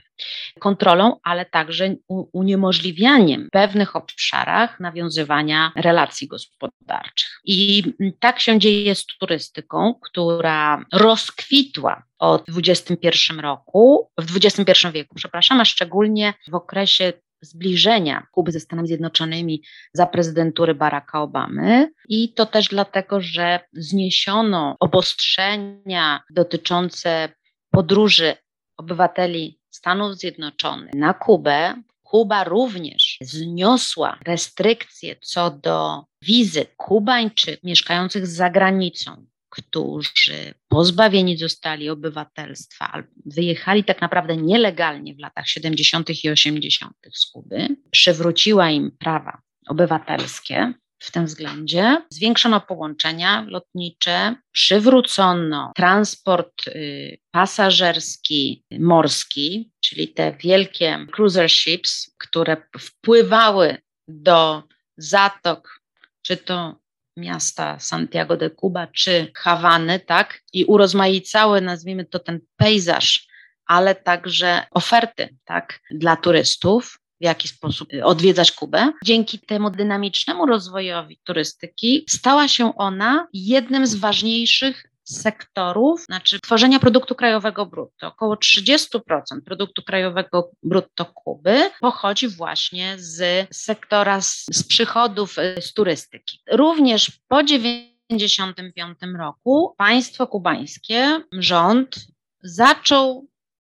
Kontrolą, 0.58 1.16
ale 1.22 1.44
także 1.44 1.94
uniemożliwianiem 2.32 3.46
w 3.46 3.50
pewnych 3.50 3.96
obszarach 3.96 4.80
nawiązywania 4.80 5.72
relacji 5.76 6.28
gospodarczych. 6.28 7.40
I 7.44 7.84
tak 8.20 8.40
się 8.40 8.58
dzieje 8.58 8.94
z 8.94 9.06
turystyką, 9.06 9.94
która 9.94 10.81
rozkwitła 10.92 12.02
od 12.18 12.44
21 12.48 13.40
roku, 13.40 14.10
w 14.18 14.36
XXI 14.36 14.86
wieku, 14.92 15.14
przepraszam, 15.14 15.60
a 15.60 15.64
szczególnie 15.64 16.34
w 16.50 16.54
okresie 16.54 17.12
zbliżenia 17.42 18.26
Kuby 18.32 18.52
ze 18.52 18.60
Stanami 18.60 18.88
Zjednoczonymi 18.88 19.62
za 19.94 20.06
prezydentury 20.06 20.74
Baracka 20.74 21.22
Obamy. 21.22 21.92
I 22.08 22.34
to 22.34 22.46
też 22.46 22.68
dlatego, 22.68 23.20
że 23.20 23.60
zniesiono 23.72 24.76
obostrzenia 24.80 26.22
dotyczące 26.30 27.28
podróży 27.70 28.34
obywateli 28.76 29.60
Stanów 29.70 30.16
Zjednoczonych 30.16 30.94
na 30.94 31.14
Kubę. 31.14 31.82
Kuba 32.02 32.44
również 32.44 33.18
zniosła 33.20 34.18
restrykcje 34.24 35.16
co 35.16 35.50
do 35.50 36.04
wizy 36.22 36.66
Kubańczyków 36.76 37.64
mieszkających 37.64 38.26
za 38.26 38.50
granicą 38.50 39.26
którzy 39.52 40.54
pozbawieni 40.68 41.38
zostali 41.38 41.90
obywatelstwa, 41.90 43.02
wyjechali 43.26 43.84
tak 43.84 44.00
naprawdę 44.00 44.36
nielegalnie 44.36 45.14
w 45.14 45.18
latach 45.18 45.48
70. 45.48 46.24
i 46.24 46.30
80. 46.30 46.96
z 47.12 47.26
Kuby, 47.26 47.68
przywróciła 47.90 48.70
im 48.70 48.90
prawa 48.98 49.42
obywatelskie, 49.68 50.72
w 50.98 51.10
tym 51.10 51.26
względzie. 51.26 52.02
Zwiększono 52.10 52.60
połączenia 52.60 53.46
lotnicze, 53.48 54.36
przywrócono 54.52 55.72
transport 55.76 56.68
y, 56.68 57.18
pasażerski, 57.30 58.64
morski, 58.78 59.70
czyli 59.80 60.08
te 60.08 60.36
wielkie 60.40 61.06
cruiser 61.12 61.50
ships, 61.50 62.14
które 62.18 62.56
wpływały 62.78 63.76
do 64.08 64.62
zatok, 64.96 65.80
czy 66.22 66.36
to 66.36 66.81
miasta 67.16 67.78
Santiago 67.78 68.36
de 68.36 68.50
Cuba, 68.50 68.86
czy 68.86 69.32
Hawany, 69.34 70.00
tak, 70.00 70.42
i 70.52 70.64
urozmaicały, 70.64 71.60
nazwijmy 71.60 72.04
to 72.04 72.18
ten 72.18 72.40
pejzaż, 72.56 73.26
ale 73.66 73.94
także 73.94 74.66
oferty, 74.70 75.36
tak, 75.44 75.80
dla 75.90 76.16
turystów 76.16 76.98
w 77.20 77.24
jaki 77.24 77.48
sposób 77.48 77.92
y, 77.94 78.04
odwiedzać 78.04 78.52
Kubę. 78.52 78.92
Dzięki 79.04 79.38
temu 79.38 79.70
dynamicznemu 79.70 80.46
rozwojowi 80.46 81.20
turystyki 81.24 82.04
stała 82.08 82.48
się 82.48 82.76
ona 82.76 83.28
jednym 83.32 83.86
z 83.86 83.94
ważniejszych 83.94 84.91
sektorów, 85.04 86.00
znaczy 86.00 86.40
tworzenia 86.40 86.78
produktu 86.78 87.14
krajowego 87.14 87.66
brutto. 87.66 88.06
Około 88.06 88.34
30% 88.34 88.98
produktu 89.44 89.82
krajowego 89.82 90.50
brutto 90.62 91.04
Kuby 91.04 91.70
pochodzi 91.80 92.28
właśnie 92.28 92.94
z 92.98 93.48
sektora, 93.56 94.20
z, 94.20 94.46
z 94.52 94.68
przychodów 94.68 95.38
y, 95.38 95.62
z 95.62 95.72
turystyki. 95.72 96.40
Również 96.50 97.12
po 97.28 97.42
1995 97.42 98.98
roku 99.18 99.74
państwo 99.78 100.26
kubańskie, 100.26 101.20
rząd 101.32 101.96
zaczął 102.42 103.26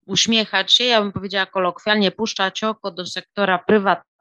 uśmiechać 0.07 0.73
się, 0.73 0.85
ja 0.85 1.03
bym 1.03 1.13
powiedziała 1.13 1.47
kolokwialnie, 1.47 2.11
puszczać 2.11 2.65
oko 2.65 2.91
do 2.91 3.07
sektora 3.07 3.59
prywatnego, 3.59 4.12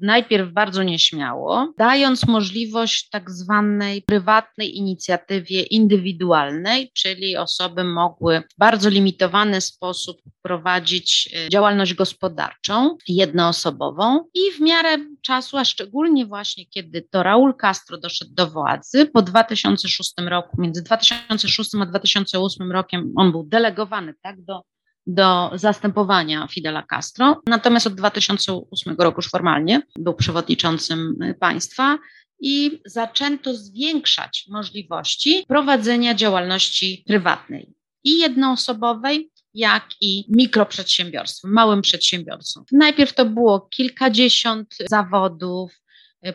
najpierw 0.00 0.52
bardzo 0.52 0.82
nieśmiało, 0.82 1.72
dając 1.78 2.26
możliwość 2.26 3.08
tak 3.10 3.30
zwanej 3.30 4.02
prywatnej 4.02 4.76
inicjatywie 4.76 5.62
indywidualnej, 5.62 6.90
czyli 6.94 7.36
osoby 7.36 7.84
mogły 7.84 8.42
w 8.54 8.58
bardzo 8.58 8.88
limitowany 8.88 9.60
sposób 9.60 10.16
prowadzić 10.42 11.30
e, 11.34 11.48
działalność 11.48 11.94
gospodarczą 11.94 12.96
jednoosobową 13.08 14.24
i 14.34 14.52
w 14.56 14.60
miarę 14.60 14.98
czasu, 15.22 15.56
a 15.56 15.64
szczególnie 15.64 16.26
właśnie 16.26 16.66
kiedy 16.66 17.02
to 17.10 17.22
Raul 17.22 17.54
Castro 17.60 17.98
doszedł 17.98 18.34
do 18.34 18.46
władzy 18.46 19.06
po 19.06 19.22
2006 19.22 20.14
roku, 20.28 20.62
między 20.62 20.82
2006 20.82 21.70
a 21.80 21.86
2008 21.86 22.72
rokiem 22.72 23.12
on 23.16 23.32
był 23.32 23.44
delegowany 23.44 24.14
tak, 24.22 24.42
do 24.44 24.62
do 25.06 25.50
zastępowania 25.54 26.46
Fidela 26.46 26.82
Castro. 26.82 27.42
Natomiast 27.46 27.86
od 27.86 27.94
2008 27.94 28.96
roku 28.98 29.18
już 29.18 29.30
formalnie 29.30 29.82
był 29.98 30.14
przewodniczącym 30.14 31.18
państwa 31.40 31.98
i 32.40 32.80
zaczęto 32.86 33.54
zwiększać 33.54 34.46
możliwości 34.50 35.44
prowadzenia 35.48 36.14
działalności 36.14 37.04
prywatnej 37.06 37.74
i 38.04 38.18
jednoosobowej, 38.18 39.30
jak 39.54 39.88
i 40.00 40.24
mikroprzedsiębiorstw, 40.28 41.44
małym 41.44 41.82
przedsiębiorcom. 41.82 42.64
Najpierw 42.72 43.14
to 43.14 43.24
było 43.24 43.60
kilkadziesiąt 43.60 44.76
zawodów, 44.90 45.82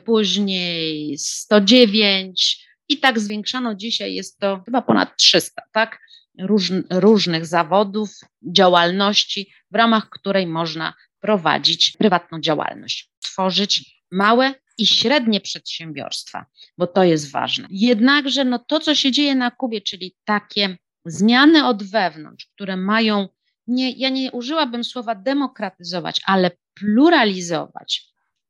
później 0.05 1.17
109 1.17 2.67
i 2.89 2.97
tak 2.97 3.19
zwiększano. 3.19 3.75
Dzisiaj 3.75 4.13
jest 4.13 4.39
to 4.39 4.61
chyba 4.65 4.81
ponad 4.81 5.17
300, 5.17 5.61
tak? 5.71 5.99
Róż, 6.39 6.71
różnych 6.89 7.45
zawodów, 7.45 8.09
działalności, 8.41 9.51
w 9.71 9.75
ramach 9.75 10.09
której 10.09 10.47
można 10.47 10.93
prowadzić 11.19 11.97
prywatną 11.99 12.39
działalność, 12.39 13.11
tworzyć 13.19 14.03
małe 14.11 14.53
i 14.77 14.87
średnie 14.87 15.41
przedsiębiorstwa, 15.41 16.45
bo 16.77 16.87
to 16.87 17.03
jest 17.03 17.31
ważne. 17.31 17.67
Jednakże 17.71 18.45
no, 18.45 18.59
to, 18.59 18.79
co 18.79 18.95
się 18.95 19.11
dzieje 19.11 19.35
na 19.35 19.51
Kubie, 19.51 19.81
czyli 19.81 20.15
takie 20.25 20.77
zmiany 21.05 21.65
od 21.65 21.83
wewnątrz, 21.83 22.45
które 22.45 22.77
mają, 22.77 23.27
nie, 23.67 23.91
ja 23.91 24.09
nie 24.09 24.31
użyłabym 24.31 24.83
słowa 24.83 25.15
demokratyzować, 25.15 26.21
ale 26.25 26.51
pluralizować, 26.73 28.07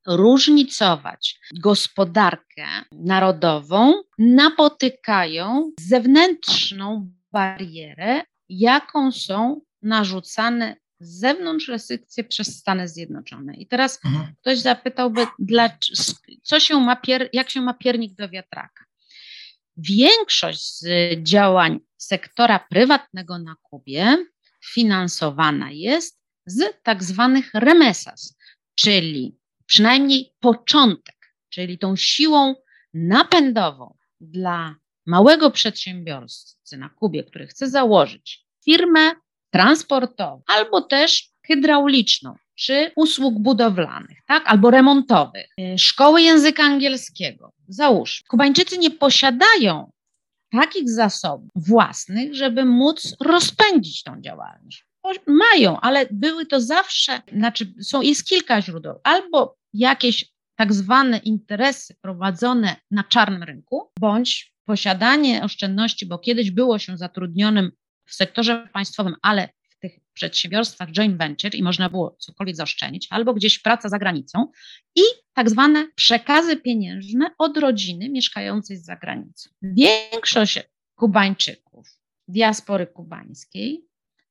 różnicować 0.08 1.40
gospodarkę 1.60 2.66
narodową, 2.92 3.94
napotykają 4.18 5.72
zewnętrzną 5.80 7.12
barierę, 7.38 8.22
jaką 8.50 9.12
są 9.12 9.62
narzucane 9.82 10.76
z 11.00 11.20
zewnątrz 11.20 11.68
restrykcje 11.68 12.24
przez 12.24 12.60
Stany 12.60 12.88
Zjednoczone. 12.88 13.56
I 13.56 13.68
teraz 13.68 14.00
mhm. 14.06 14.36
ktoś 14.42 14.60
zapytałby, 14.60 15.28
dla, 15.40 15.78
co 16.44 16.60
się 16.60 16.80
ma 16.80 16.96
pier, 16.96 17.30
jak 17.34 17.50
się 17.50 17.62
ma 17.62 17.74
piernik 17.74 18.16
do 18.16 18.30
wiatraka. 18.30 18.86
Większość 19.78 20.80
z 20.80 20.88
działań 21.24 21.80
sektora 21.98 22.60
prywatnego 22.70 23.40
na 23.40 23.56
Kubie 23.62 24.18
finansowana 24.66 25.72
jest 25.72 26.20
z 26.46 26.84
tak 26.84 27.04
zwanych 27.04 27.54
remesas, 27.54 28.38
czyli 28.76 29.38
przynajmniej 29.66 30.34
początek, 30.40 31.16
czyli 31.50 31.78
tą 31.78 31.96
siłą 31.96 32.56
napędową 32.94 33.98
dla 34.22 34.76
małego 35.08 35.52
przedsiębiorcy 35.52 36.78
na 36.78 36.90
Kubie, 36.90 37.24
który 37.24 37.48
chce 37.48 37.70
założyć 37.70 38.46
firmę 38.66 39.12
transportową 39.50 40.42
albo 40.48 40.82
też 40.82 41.30
hydrauliczną, 41.48 42.36
czy 42.56 42.92
usług 42.96 43.40
budowlanych, 43.40 44.18
tak, 44.28 44.44
albo 44.46 44.72
remontowych, 44.72 45.48
y, 45.60 45.78
szkoły 45.78 46.22
języka 46.22 46.64
angielskiego. 46.64 47.54
Załóż, 47.68 48.24
Kubańczycy 48.28 48.78
nie 48.78 48.92
posiadają 48.92 49.92
takich 50.52 50.90
zasobów 50.90 51.50
własnych, 51.56 52.36
żeby 52.36 52.66
móc 52.66 53.16
rozpędzić 53.20 54.04
tą 54.04 54.22
działalność. 54.22 54.88
Mają, 55.28 55.80
ale 55.80 56.08
były 56.12 56.46
to 56.46 56.62
zawsze, 56.62 57.22
znaczy 57.34 57.74
są, 57.82 58.02
jest 58.02 58.26
kilka 58.26 58.62
źródeł, 58.62 59.00
albo 59.04 59.58
jakieś 59.74 60.26
tak 60.56 60.74
zwane 60.74 61.18
interesy 61.18 61.96
prowadzone 62.02 62.76
na 62.92 63.04
czarnym 63.04 63.44
rynku, 63.44 63.92
bądź 64.00 64.54
posiadanie 64.68 65.44
oszczędności, 65.44 66.06
bo 66.06 66.20
kiedyś 66.20 66.52
było 66.52 66.80
się 66.80 66.98
zatrudnionym 66.98 67.72
w 68.06 68.14
sektorze 68.14 68.68
państwowym, 68.74 69.16
ale 69.22 69.50
w 69.70 69.80
tych 69.80 70.00
przedsiębiorstwach 70.14 70.92
joint 70.92 71.18
venture 71.18 71.56
i 71.56 71.64
można 71.64 71.90
było 71.90 72.16
cokolwiek 72.20 72.56
zaoszczędzić, 72.56 73.08
albo 73.10 73.34
gdzieś 73.34 73.60
praca 73.60 73.90
za 73.90 74.00
granicą 74.00 74.52
i 74.96 75.02
tak 75.34 75.50
zwane 75.50 75.88
przekazy 75.96 76.58
pieniężne 76.58 77.32
od 77.38 77.58
rodziny 77.58 78.10
mieszkającej 78.10 78.78
za 78.78 78.96
granicą. 78.96 79.50
Większość 79.62 80.60
Kubańczyków, 80.96 81.88
diaspory 82.28 82.88
kubańskiej, 82.88 83.88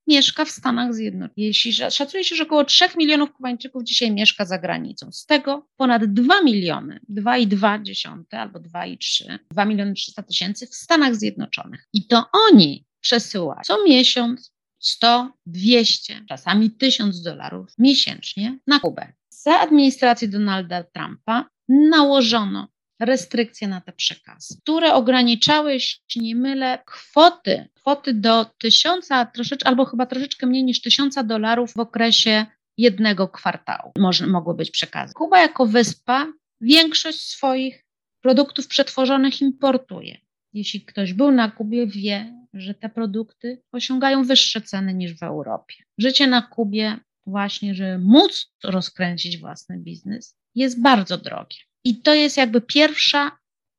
mieszka 0.07 0.45
w 0.45 0.49
Stanach 0.49 0.93
Zjednoczonych. 0.93 1.37
Jeśli 1.37 1.73
szacuje 1.73 2.23
się, 2.23 2.35
że 2.35 2.43
około 2.43 2.65
3 2.65 2.85
milionów 2.97 3.33
Kubańczyków 3.33 3.83
dzisiaj 3.83 4.11
mieszka 4.11 4.45
za 4.45 4.57
granicą, 4.57 5.11
z 5.11 5.25
tego 5.25 5.67
ponad 5.77 6.05
2 6.05 6.41
miliony, 6.41 6.99
2,2 7.09 8.23
albo 8.31 8.59
2,3, 8.59 9.39
2 9.51 9.65
miliony 9.65 9.93
300 9.93 10.23
tysięcy 10.23 10.67
w 10.67 10.75
Stanach 10.75 11.15
Zjednoczonych. 11.15 11.87
I 11.93 12.07
to 12.07 12.23
oni 12.49 12.85
przesyłają 12.99 13.61
co 13.65 13.83
miesiąc 13.83 14.53
100, 14.79 15.31
200, 15.45 16.25
czasami 16.29 16.71
1000 16.71 17.21
dolarów 17.21 17.73
miesięcznie 17.77 18.59
na 18.67 18.79
Kubę. 18.79 19.13
Za 19.29 19.59
administracji 19.59 20.29
Donalda 20.29 20.83
Trumpa 20.83 21.45
nałożono 21.67 22.67
restrykcje 22.99 23.67
na 23.67 23.81
te 23.81 23.93
przekazy, 23.93 24.57
które 24.61 24.93
ograniczały, 24.93 25.73
jeśli 25.73 26.21
nie 26.21 26.35
mylę, 26.35 26.79
kwoty, 26.85 27.69
kwoty 27.73 28.13
do 28.13 28.45
tysiąca, 28.45 29.25
troszeczkę, 29.25 29.67
albo 29.67 29.85
chyba 29.85 30.05
troszeczkę 30.05 30.47
mniej 30.47 30.63
niż 30.63 30.81
tysiąca 30.81 31.23
dolarów 31.23 31.73
w 31.73 31.79
okresie 31.79 32.45
jednego 32.77 33.27
kwartału 33.27 33.91
Może, 33.97 34.27
mogły 34.27 34.55
być 34.55 34.71
przekazy. 34.71 35.13
Kuba 35.13 35.39
jako 35.39 35.65
wyspa 35.65 36.27
większość 36.61 37.21
swoich 37.21 37.85
produktów 38.21 38.67
przetworzonych 38.67 39.41
importuje. 39.41 40.17
Jeśli 40.53 40.81
ktoś 40.81 41.13
był 41.13 41.31
na 41.31 41.51
Kubie, 41.51 41.87
wie, 41.87 42.47
że 42.53 42.73
te 42.73 42.89
produkty 42.89 43.61
osiągają 43.71 44.23
wyższe 44.23 44.61
ceny 44.61 44.93
niż 44.93 45.19
w 45.19 45.23
Europie. 45.23 45.75
Życie 45.97 46.27
na 46.27 46.41
Kubie, 46.41 46.99
właśnie, 47.25 47.75
żeby 47.75 47.99
móc 47.99 48.53
rozkręcić 48.63 49.37
własny 49.37 49.77
biznes, 49.77 50.37
jest 50.55 50.81
bardzo 50.81 51.17
drogie. 51.17 51.57
I 51.87 51.95
to 52.01 52.13
jest 52.13 52.37
jakby 52.37 52.61
pierwsze 52.61 53.31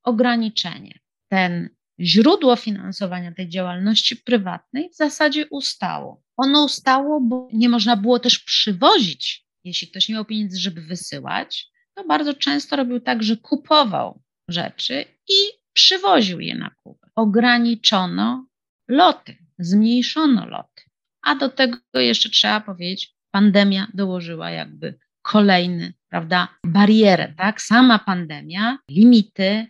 ograniczenie. 0.05 0.99
Ten 1.31 1.69
źródło 2.01 2.57
finansowania 2.57 3.33
tej 3.35 3.49
działalności 3.49 4.17
prywatnej 4.17 4.91
w 4.91 4.97
zasadzie 4.97 5.47
ustało. 5.51 6.23
Ono 6.37 6.65
ustało, 6.65 7.21
bo 7.21 7.49
nie 7.53 7.69
można 7.69 7.97
było 7.97 8.19
też 8.19 8.39
przywozić, 8.39 9.47
jeśli 9.65 9.89
ktoś 9.89 10.09
nie 10.09 10.15
miał 10.15 10.25
pieniędzy, 10.25 10.61
żeby 10.61 10.81
wysyłać, 10.81 11.67
to 11.95 12.05
bardzo 12.05 12.35
często 12.35 12.77
robił 12.77 13.01
tak, 13.01 13.23
że 13.23 13.37
kupował 13.37 14.23
rzeczy 14.49 15.05
i 15.29 15.35
przywoził 15.73 16.41
je 16.41 16.55
na 16.55 16.71
Kubę. 16.71 17.09
ograniczono 17.15 18.47
loty, 18.89 19.37
zmniejszono 19.59 20.47
loty. 20.47 20.83
A 21.23 21.35
do 21.35 21.49
tego 21.49 21.79
jeszcze 21.95 22.31
trzeba 22.31 22.61
powiedzieć, 22.61 23.15
pandemia 23.31 23.87
dołożyła 23.95 24.51
jakby 24.51 24.99
kolejny, 25.29 25.93
prawda, 26.09 26.49
barierę, 26.67 27.35
tak? 27.37 27.63
Sama 27.63 27.99
pandemia, 27.99 28.79
limity, 28.91 29.67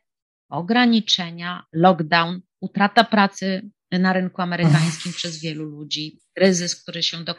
ograniczenia, 0.49 1.65
lockdown, 1.73 2.41
utrata 2.61 3.05
pracy 3.05 3.71
na 3.93 4.13
rynku 4.13 4.43
amerykańskim 4.43 5.13
przez 5.13 5.41
wielu 5.41 5.65
ludzi, 5.65 6.19
kryzys, 6.35 6.83
który, 6.83 7.03
się 7.03 7.25
do, 7.25 7.35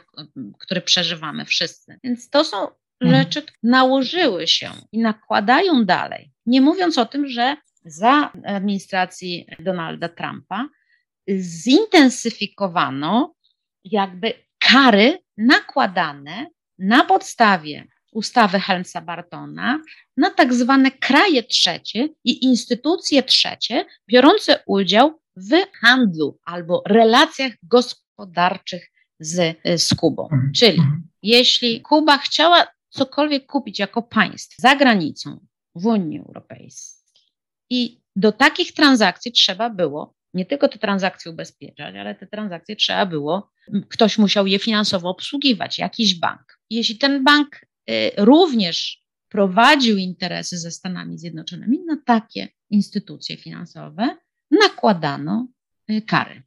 który 0.58 0.80
przeżywamy 0.80 1.44
wszyscy. 1.44 1.98
Więc 2.04 2.30
to 2.30 2.44
są 2.44 2.68
mhm. 3.00 3.22
rzeczy, 3.22 3.42
które 3.42 3.58
nałożyły 3.62 4.46
się 4.46 4.70
i 4.92 4.98
nakładają 4.98 5.84
dalej. 5.84 6.32
Nie 6.46 6.60
mówiąc 6.60 6.98
o 6.98 7.06
tym, 7.06 7.28
że 7.28 7.56
za 7.84 8.32
administracji 8.44 9.46
Donalda 9.58 10.08
Trumpa 10.08 10.68
zintensyfikowano 11.38 13.34
jakby 13.84 14.32
kary 14.58 15.18
nakładane 15.36 16.46
na 16.78 17.04
podstawie 17.04 17.86
ustawy 18.12 18.60
Helmsa 18.60 19.00
Bartona 19.00 19.82
na 20.16 20.30
tak 20.30 20.54
zwane 20.54 20.90
kraje 20.90 21.42
trzecie 21.42 22.08
i 22.24 22.44
instytucje 22.44 23.22
trzecie 23.22 23.84
biorące 24.10 24.62
udział 24.66 25.20
w 25.36 25.50
handlu 25.80 26.38
albo 26.44 26.82
relacjach 26.86 27.52
gospodarczych 27.62 28.90
z, 29.20 29.56
z 29.76 29.94
Kubą. 29.94 30.28
Mhm. 30.32 30.52
Czyli 30.52 30.78
mhm. 30.78 31.08
jeśli 31.22 31.80
Kuba 31.80 32.18
chciała 32.18 32.66
cokolwiek 32.90 33.46
kupić 33.46 33.78
jako 33.78 34.02
państwo 34.02 34.54
za 34.58 34.76
granicą 34.76 35.46
w 35.74 35.86
Unii 35.86 36.18
Europejskiej 36.18 37.00
i 37.70 38.00
do 38.16 38.32
takich 38.32 38.72
transakcji 38.72 39.32
trzeba 39.32 39.70
było 39.70 40.14
nie 40.34 40.46
tylko 40.46 40.68
te 40.68 40.78
transakcje 40.78 41.30
ubezpieczać, 41.30 41.96
ale 41.96 42.14
te 42.14 42.26
transakcje 42.26 42.76
trzeba 42.76 43.06
było, 43.06 43.50
ktoś 43.88 44.18
musiał 44.18 44.46
je 44.46 44.58
finansowo 44.58 45.10
obsługiwać, 45.10 45.78
jakiś 45.78 46.14
bank. 46.14 46.58
Jeśli 46.70 46.98
ten 46.98 47.24
bank 47.24 47.60
również 48.16 49.04
prowadził 49.28 49.96
interesy 49.96 50.58
ze 50.58 50.70
Stanami 50.70 51.18
Zjednoczonymi, 51.18 51.80
na 51.86 51.96
takie 52.04 52.48
instytucje 52.70 53.36
finansowe 53.36 54.16
nakładano 54.50 55.48
y, 55.90 56.02
kary. 56.02 56.42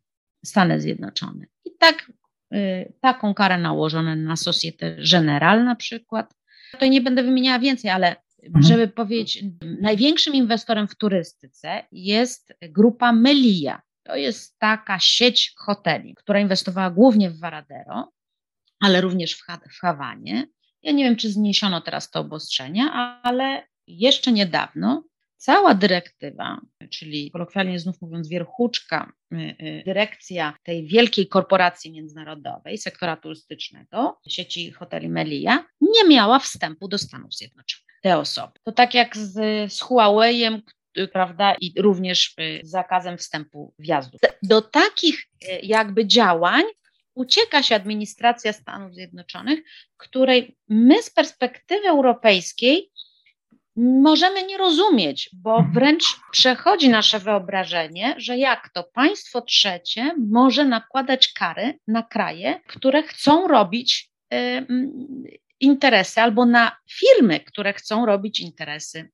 Stany 0.45 0.81
Zjednoczone. 0.81 1.45
I 1.65 1.69
tak, 1.79 2.11
y, 2.53 2.93
taką 3.01 3.33
karę 3.33 3.57
nałożono 3.57 4.15
na 4.15 4.35
Societe 4.35 4.97
Generale 5.11 5.63
na 5.63 5.75
przykład. 5.75 6.33
To 6.79 6.85
nie 6.85 7.01
będę 7.01 7.23
wymieniała 7.23 7.59
więcej, 7.59 7.91
ale 7.91 8.15
Mhm. 8.47 8.63
żeby 8.63 8.87
powiedzieć, 8.87 9.43
największym 9.81 10.33
inwestorem 10.33 10.87
w 10.87 10.95
turystyce 10.95 11.83
jest 11.91 12.53
grupa 12.61 13.11
Melia. 13.11 13.81
To 14.03 14.15
jest 14.15 14.59
taka 14.59 14.99
sieć 14.99 15.53
hoteli, 15.57 16.15
która 16.15 16.39
inwestowała 16.39 16.89
głównie 16.89 17.29
w 17.29 17.39
Varadero, 17.39 18.11
ale 18.79 19.01
również 19.01 19.33
w, 19.33 19.41
ha 19.41 19.59
w 19.69 19.79
Hawanie. 19.79 20.47
Ja 20.83 20.91
nie 20.91 21.03
wiem, 21.03 21.15
czy 21.15 21.29
zniesiono 21.29 21.81
teraz 21.81 22.09
to 22.09 22.19
obostrzenia, 22.19 23.19
ale 23.23 23.67
jeszcze 23.87 24.31
niedawno 24.31 25.03
cała 25.37 25.73
dyrektywa, 25.73 26.61
czyli 26.89 27.31
kolokwialnie 27.31 27.79
znów 27.79 28.01
mówiąc 28.01 28.27
wierchuczka, 28.27 29.11
y, 29.33 29.35
y, 29.37 29.83
dyrekcja 29.85 30.53
tej 30.63 30.87
wielkiej 30.87 31.27
korporacji 31.27 31.91
międzynarodowej, 31.91 32.77
sektora 32.77 33.17
turystycznego, 33.17 34.19
sieci 34.27 34.71
hoteli 34.71 35.09
Melia, 35.09 35.65
nie 35.81 36.09
miała 36.09 36.39
wstępu 36.39 36.87
do 36.87 36.97
Stanów 36.97 37.33
Zjednoczonych 37.33 37.99
te 38.03 38.17
osoby. 38.17 38.53
To 38.63 38.71
tak 38.71 38.93
jak 38.93 39.17
z, 39.17 39.31
z 39.73 39.81
Huawei'em, 39.81 40.61
prawda, 41.13 41.55
i 41.61 41.73
również 41.81 42.35
y, 42.39 42.61
zakazem 42.63 43.17
wstępu 43.17 43.73
wjazdu. 43.79 44.17
Do 44.43 44.61
takich 44.61 45.27
jakby 45.63 46.07
działań 46.07 46.63
ucieka 47.15 47.63
się 47.63 47.75
administracja 47.75 48.53
Stanów 48.53 48.93
Zjednoczonych, 48.93 49.59
której 49.97 50.57
my 50.69 51.03
z 51.03 51.09
perspektywy 51.09 51.87
europejskiej 51.87 52.91
możemy 53.75 54.43
nie 54.43 54.57
rozumieć, 54.57 55.29
bo 55.33 55.65
wręcz 55.73 56.03
przechodzi 56.31 56.89
nasze 56.89 57.19
wyobrażenie, 57.19 58.15
że 58.17 58.37
jak 58.37 58.69
to 58.73 58.83
państwo 58.83 59.41
trzecie 59.41 60.15
może 60.29 60.65
nakładać 60.65 61.27
kary 61.27 61.79
na 61.87 62.03
kraje, 62.03 62.61
które 62.67 63.03
chcą 63.03 63.47
robić 63.47 64.11
interesy 65.59 66.21
albo 66.21 66.45
na 66.45 66.77
firmy, 66.91 67.39
które 67.39 67.73
chcą 67.73 68.05
robić 68.05 68.39
interesy 68.39 69.09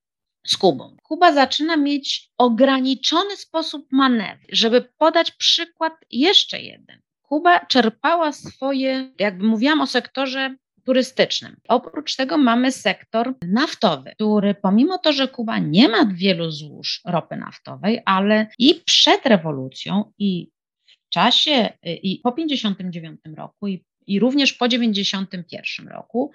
z 0.48 0.58
Kubą. 0.58 0.98
Kuba 1.04 1.34
zaczyna 1.34 1.78
mieć 1.78 2.30
ograniczony 2.38 3.38
sposób 3.38 3.88
manewru. 3.92 4.48
Żeby 4.50 4.82
podać 4.98 5.32
przykład 5.32 5.94
jeszcze 6.12 6.62
jeden. 6.62 7.02
Kuba 7.30 7.65
czerpała 7.65 8.32
swoje, 8.32 9.12
jakby 9.20 9.46
mówiłam 9.48 9.82
o 9.82 9.88
sektorze 9.88 10.56
turystycznym. 10.86 11.56
Oprócz 11.68 12.15
tego 12.15 12.38
mamy 12.38 12.72
sektor 12.72 13.34
naftowy, 13.48 14.12
który 14.15 14.56
pomimo 14.56 14.98
to, 14.98 15.13
że 15.13 15.28
Kuba 15.28 15.60
nie 15.60 15.89
ma 15.89 16.06
wielu 16.13 16.52
złóż 16.52 17.02
ropy 17.06 17.38
naftowej, 17.38 18.02
ale 18.06 18.48
i 18.60 18.82
przed 18.86 19.26
rewolucją 19.26 20.12
i 20.20 20.52
w 20.86 21.10
czasie 21.10 21.70
i 21.84 22.20
po 22.24 22.32
59 22.32 23.20
roku 23.36 23.68
i 23.68 23.84
i 24.10 24.20
również 24.20 24.54
po 24.54 24.65
1991 24.65 25.88
roku, 25.88 26.32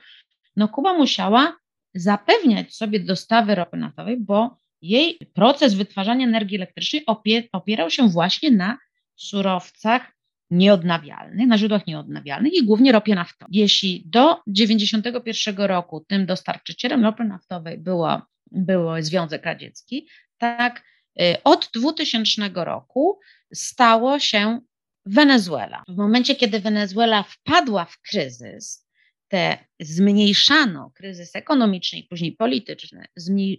no 0.57 0.69
Kuba 0.69 0.95
musiała 0.95 1.57
zapewniać 1.95 2.75
sobie 2.75 3.01
dostawy 3.01 3.55
ropy 3.55 3.77
naftowej, 3.77 4.17
bo 4.21 4.59
jej 4.83 5.19
proces 5.35 5.75
wytwarzania 5.75 6.27
energii 6.27 6.57
elektrycznej 6.57 7.05
opierał 7.53 7.91
się 7.91 8.09
właśnie 8.09 8.51
na 8.51 8.79
surowcach 9.17 10.14
nieodnawialnych, 10.55 11.47
na 11.47 11.59
źródłach 11.59 11.87
nieodnawialnych 11.87 12.53
i 12.55 12.65
głównie 12.65 12.93
ropie 12.93 13.15
naftowej. 13.15 13.57
Jeśli 13.59 14.03
do 14.07 14.35
1991 14.35 15.67
roku 15.67 16.05
tym 16.09 16.27
dostarczycielem 16.27 17.05
ropy 17.05 17.25
naftowej 17.25 17.79
było, 17.79 18.23
było 18.51 19.03
Związek 19.03 19.45
Radziecki, 19.45 20.09
tak 20.39 20.83
y, 21.21 21.43
od 21.45 21.71
2000 21.75 22.51
roku 22.55 23.21
stało 23.55 24.19
się 24.19 24.61
Wenezuela. 25.07 25.83
W 25.89 25.97
momencie, 25.97 26.35
kiedy 26.35 26.61
Wenezuela 26.61 27.23
wpadła 27.23 27.85
w 27.85 28.01
kryzys, 28.01 28.85
te 29.29 29.59
zmniejszano 29.81 30.91
kryzys 30.95 31.37
ekonomiczny 31.37 31.99
i 31.99 32.03
później 32.05 32.33
polityczny, 32.33 33.05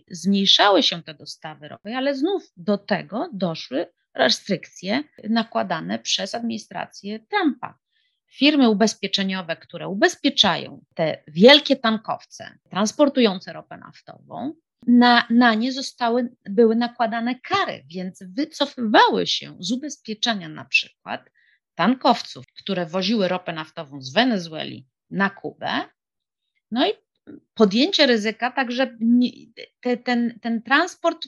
zmniejszały 0.08 0.84
się 0.84 1.04
te 1.04 1.14
dostawy 1.14 1.68
ropy, 1.68 1.96
ale 1.96 2.16
znów 2.16 2.44
do 2.58 2.78
tego 2.78 3.30
doszły 3.34 3.88
restrykcje 4.16 5.04
nakładane 5.30 6.00
przez 6.00 6.36
administrację 6.36 7.20
Trumpa. 7.20 7.80
Firmy 8.32 8.70
ubezpieczeniowe, 8.70 9.56
które 9.56 9.88
ubezpieczają 9.88 10.86
te 10.96 11.24
wielkie 11.28 11.76
tankowce 11.76 12.58
transportujące 12.70 13.54
ropę 13.54 13.78
naftową, 13.78 14.54
na, 14.88 15.28
na 15.30 15.54
nie 15.54 15.72
zostały, 15.72 16.36
były 16.50 16.76
nakładane 16.76 17.40
kary, 17.40 17.84
więc 17.88 18.24
wycofywały 18.24 19.28
się 19.28 19.58
z 19.60 19.72
ubezpieczenia 19.72 20.50
na 20.50 20.66
przykład 20.66 21.30
tankowców, 21.76 22.46
które 22.54 22.86
woziły 22.86 23.28
ropę 23.28 23.54
naftową 23.54 24.02
z 24.02 24.14
Wenezueli 24.14 24.88
na 25.10 25.30
Kubę. 25.30 25.82
No 26.72 26.88
i 26.88 26.92
podjęcie 27.54 28.06
ryzyka, 28.06 28.52
także 28.52 28.98
te, 29.82 29.98
ten, 29.98 30.40
ten 30.42 30.62
transport 30.62 31.28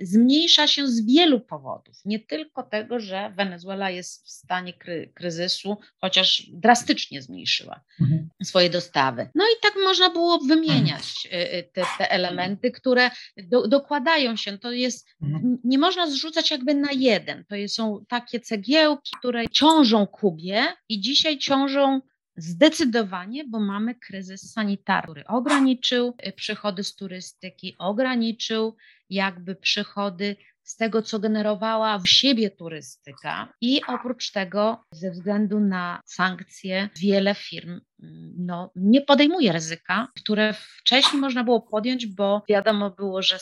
zmniejsza 0.00 0.66
się 0.66 0.88
z 0.88 1.06
wielu 1.06 1.40
powodów. 1.40 1.96
Nie 2.04 2.18
tylko 2.20 2.62
tego, 2.62 3.00
że 3.00 3.32
Wenezuela 3.36 3.90
jest 3.90 4.26
w 4.26 4.30
stanie 4.30 4.72
kry, 4.72 5.12
kryzysu, 5.14 5.76
chociaż 5.96 6.42
drastycznie 6.52 7.22
zmniejszyła 7.22 7.80
mhm. 8.00 8.28
swoje 8.42 8.70
dostawy. 8.70 9.28
No 9.34 9.44
i 9.44 9.62
tak 9.62 9.72
można 9.84 10.10
było 10.10 10.38
wymieniać 10.38 11.04
mhm. 11.24 11.42
y, 11.42 11.58
y, 11.58 11.62
te, 11.72 11.82
te 11.98 12.10
elementy, 12.10 12.70
które 12.70 13.10
do, 13.36 13.68
dokładają 13.68 14.36
się. 14.36 14.58
To 14.58 14.72
jest, 14.72 15.08
mhm. 15.22 15.58
nie 15.64 15.78
można 15.78 16.10
zrzucać 16.10 16.50
jakby 16.50 16.74
na 16.74 16.92
jeden. 16.92 17.44
To 17.44 17.54
są 17.68 18.04
takie 18.08 18.40
cegiełki, 18.40 19.10
które 19.18 19.48
ciążą 19.48 20.06
Kubie 20.06 20.64
i 20.88 21.00
dzisiaj 21.00 21.38
ciążą 21.38 22.00
Zdecydowanie, 22.40 23.44
bo 23.44 23.60
mamy 23.60 23.94
kryzys 23.94 24.52
sanitarny, 24.52 25.12
który 25.12 25.26
ograniczył 25.26 26.16
y, 26.26 26.32
przychody 26.32 26.84
z 26.84 26.96
turystyki, 26.96 27.76
ograniczył 27.78 28.76
jakby 29.10 29.56
przychody 29.56 30.36
z 30.62 30.76
tego, 30.76 31.02
co 31.02 31.18
generowała 31.18 31.98
w 31.98 32.08
siebie 32.08 32.50
turystyka. 32.50 33.52
I 33.60 33.80
oprócz 33.86 34.30
tego, 34.30 34.84
ze 34.92 35.10
względu 35.10 35.60
na 35.60 36.00
sankcje, 36.06 36.88
wiele 36.96 37.34
firm 37.34 37.70
mm, 37.70 38.32
no, 38.38 38.72
nie 38.76 39.00
podejmuje 39.00 39.52
ryzyka, 39.52 40.08
które 40.16 40.54
wcześniej 40.78 41.20
można 41.20 41.44
było 41.44 41.60
podjąć, 41.60 42.06
bo 42.06 42.42
wiadomo 42.48 42.90
było, 42.90 43.22
że 43.22 43.38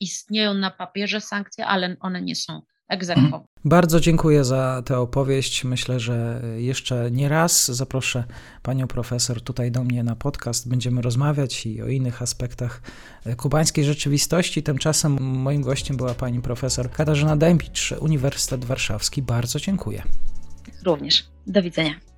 istnieją 0.00 0.54
na 0.54 0.70
papierze 0.70 1.20
sankcje, 1.20 1.66
ale 1.66 1.96
one 2.00 2.22
nie 2.22 2.36
są 2.36 2.62
Bardzo 3.64 4.00
dziękuję 4.00 4.44
za 4.44 4.82
tę 4.84 4.98
opowieść. 4.98 5.64
Myślę, 5.64 6.00
że 6.00 6.42
jeszcze 6.56 7.10
nie 7.10 7.28
raz 7.28 7.70
zaproszę 7.70 8.24
panią 8.62 8.86
profesor 8.86 9.40
tutaj 9.40 9.70
do 9.70 9.84
mnie 9.84 10.02
na 10.02 10.16
podcast. 10.16 10.68
Będziemy 10.68 11.02
rozmawiać 11.02 11.66
i 11.66 11.82
o 11.82 11.88
innych 11.88 12.22
aspektach 12.22 12.82
kubańskiej 13.36 13.84
rzeczywistości. 13.84 14.62
Tymczasem 14.62 15.20
moim 15.20 15.62
gościem 15.62 15.96
była 15.96 16.14
pani 16.14 16.40
profesor 16.40 16.90
Katarzyna 16.90 17.36
Dębicz, 17.36 17.92
Uniwersytet 18.00 18.64
Warszawski. 18.64 19.22
Bardzo 19.22 19.58
dziękuję. 19.58 20.02
Również. 20.84 21.24
Do 21.46 21.62
widzenia. 21.62 22.11